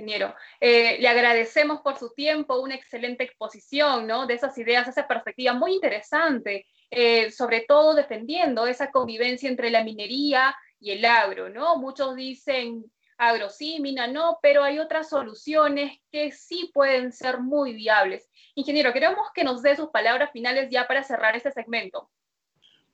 Ingeniero, 0.00 0.34
eh, 0.60 0.96
le 0.98 1.08
agradecemos 1.08 1.82
por 1.82 1.98
su 1.98 2.14
tiempo, 2.14 2.58
una 2.58 2.74
excelente 2.74 3.24
exposición, 3.24 4.06
¿no? 4.06 4.26
De 4.26 4.34
esas 4.34 4.56
ideas, 4.56 4.88
esa 4.88 5.06
perspectiva 5.06 5.52
muy 5.52 5.74
interesante, 5.74 6.66
eh, 6.90 7.30
sobre 7.30 7.66
todo 7.68 7.94
defendiendo 7.94 8.66
esa 8.66 8.90
convivencia 8.90 9.48
entre 9.48 9.70
la 9.70 9.84
minería 9.84 10.56
y 10.80 10.92
el 10.92 11.04
agro, 11.04 11.50
¿no? 11.50 11.76
Muchos 11.76 12.16
dicen 12.16 12.90
agro 13.18 13.48
mina 13.80 14.06
no, 14.06 14.38
pero 14.40 14.64
hay 14.64 14.78
otras 14.78 15.10
soluciones 15.10 15.98
que 16.10 16.32
sí 16.32 16.70
pueden 16.72 17.12
ser 17.12 17.40
muy 17.40 17.74
viables. 17.74 18.26
Ingeniero, 18.54 18.94
queremos 18.94 19.26
que 19.34 19.44
nos 19.44 19.60
dé 19.60 19.76
sus 19.76 19.90
palabras 19.90 20.30
finales 20.32 20.70
ya 20.70 20.88
para 20.88 21.04
cerrar 21.04 21.36
este 21.36 21.52
segmento. 21.52 22.10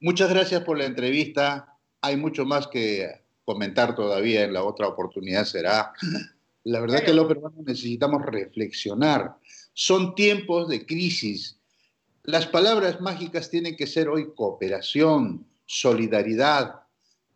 Muchas 0.00 0.28
gracias 0.28 0.64
por 0.64 0.76
la 0.76 0.84
entrevista. 0.84 1.78
Hay 2.00 2.16
mucho 2.16 2.44
más 2.44 2.66
que 2.66 3.08
comentar 3.44 3.94
todavía 3.94 4.42
en 4.42 4.52
la 4.52 4.64
otra 4.64 4.88
oportunidad 4.88 5.44
será. 5.44 5.92
La 6.66 6.80
verdad 6.80 7.04
que 7.04 7.14
los 7.14 7.28
peruanos 7.28 7.64
necesitamos 7.64 8.26
reflexionar. 8.26 9.36
Son 9.72 10.16
tiempos 10.16 10.68
de 10.68 10.84
crisis. 10.84 11.60
Las 12.24 12.46
palabras 12.46 13.00
mágicas 13.00 13.50
tienen 13.50 13.76
que 13.76 13.86
ser 13.86 14.08
hoy 14.08 14.34
cooperación, 14.34 15.46
solidaridad, 15.64 16.80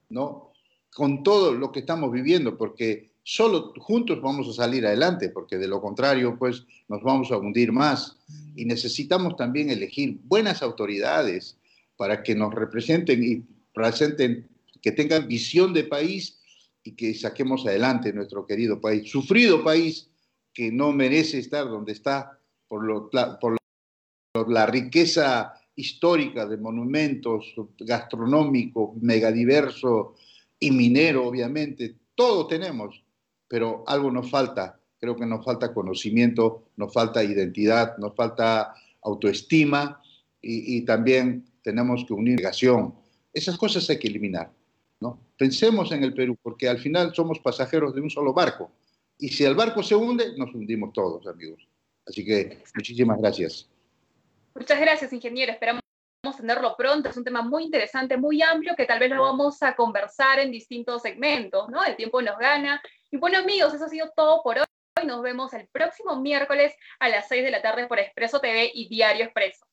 ¿no? 0.08 0.50
Con 0.92 1.22
todo 1.22 1.54
lo 1.54 1.70
que 1.70 1.78
estamos 1.78 2.10
viviendo, 2.10 2.58
porque 2.58 3.12
solo 3.22 3.72
juntos 3.78 4.20
vamos 4.20 4.48
a 4.48 4.64
salir 4.64 4.84
adelante, 4.84 5.28
porque 5.28 5.58
de 5.58 5.68
lo 5.68 5.80
contrario, 5.80 6.36
pues 6.36 6.64
nos 6.88 7.00
vamos 7.04 7.30
a 7.30 7.36
hundir 7.36 7.70
más. 7.70 8.16
Y 8.56 8.64
necesitamos 8.64 9.36
también 9.36 9.70
elegir 9.70 10.18
buenas 10.24 10.60
autoridades, 10.60 11.56
para 11.96 12.24
que 12.24 12.34
nos 12.34 12.52
representen 12.52 13.22
y 13.22 13.44
presenten, 13.72 14.48
que 14.82 14.90
tengan 14.90 15.28
visión 15.28 15.72
de 15.72 15.84
país 15.84 16.39
y 16.82 16.92
que 16.92 17.14
saquemos 17.14 17.66
adelante 17.66 18.12
nuestro 18.12 18.46
querido 18.46 18.80
país, 18.80 19.10
sufrido 19.10 19.62
país 19.62 20.10
que 20.52 20.72
no 20.72 20.92
merece 20.92 21.38
estar 21.38 21.68
donde 21.68 21.92
está 21.92 22.38
por, 22.68 22.84
lo, 22.84 23.10
por 23.10 24.50
la 24.50 24.66
riqueza 24.66 25.54
histórica 25.74 26.46
de 26.46 26.56
monumentos, 26.56 27.54
gastronómico, 27.78 28.94
megadiverso 29.00 30.14
y 30.58 30.70
minero, 30.70 31.26
obviamente. 31.26 31.96
Todo 32.14 32.46
tenemos, 32.46 33.02
pero 33.48 33.84
algo 33.86 34.10
nos 34.10 34.30
falta 34.30 34.80
creo 35.00 35.16
que 35.16 35.26
nos 35.26 35.44
falta 35.44 35.72
conocimiento, 35.72 36.70
nos 36.76 36.92
falta 36.92 37.24
identidad, 37.24 37.96
nos 37.96 38.14
falta 38.14 38.74
autoestima 39.02 40.00
y, 40.42 40.82
también 40.82 41.46
tenemos 41.62 42.04
que 42.04 42.12
unir 42.12 42.36
negación. 42.36 42.94
Esas 43.32 43.56
cosas 43.56 43.88
hay 43.90 43.98
que 43.98 44.08
eliminar. 44.08 44.52
¿No? 45.00 45.18
Pensemos 45.36 45.90
en 45.92 46.04
el 46.04 46.14
Perú, 46.14 46.36
porque 46.40 46.68
al 46.68 46.78
final 46.78 47.14
somos 47.14 47.40
pasajeros 47.40 47.94
de 47.94 48.00
un 48.00 48.10
solo 48.10 48.32
barco. 48.32 48.70
Y 49.18 49.28
si 49.28 49.44
el 49.44 49.54
barco 49.54 49.82
se 49.82 49.94
hunde, 49.94 50.36
nos 50.36 50.54
hundimos 50.54 50.92
todos, 50.92 51.26
amigos. 51.26 51.66
Así 52.06 52.24
que 52.24 52.62
muchísimas 52.74 53.18
gracias. 53.18 53.68
Muchas 54.54 54.80
gracias, 54.80 55.12
ingeniero. 55.12 55.52
Esperamos 55.52 55.82
tenerlo 56.36 56.74
pronto. 56.76 57.08
Es 57.08 57.16
un 57.16 57.24
tema 57.24 57.42
muy 57.42 57.64
interesante, 57.64 58.16
muy 58.16 58.42
amplio, 58.42 58.74
que 58.76 58.86
tal 58.86 58.98
vez 58.98 59.10
lo 59.10 59.22
vamos 59.22 59.62
a 59.62 59.74
conversar 59.74 60.38
en 60.38 60.50
distintos 60.50 61.02
segmentos, 61.02 61.68
¿no? 61.68 61.84
El 61.84 61.96
tiempo 61.96 62.20
nos 62.22 62.38
gana. 62.38 62.82
Y 63.10 63.16
bueno, 63.16 63.38
amigos, 63.38 63.74
eso 63.74 63.84
ha 63.84 63.88
sido 63.88 64.10
todo 64.14 64.42
por 64.42 64.58
hoy. 64.58 64.64
Nos 65.06 65.22
vemos 65.22 65.54
el 65.54 65.66
próximo 65.68 66.20
miércoles 66.20 66.74
a 66.98 67.08
las 67.08 67.28
6 67.28 67.44
de 67.44 67.50
la 67.50 67.62
tarde 67.62 67.86
por 67.86 67.98
Expreso 67.98 68.40
TV 68.40 68.70
y 68.74 68.88
Diario 68.88 69.24
Expreso. 69.24 69.64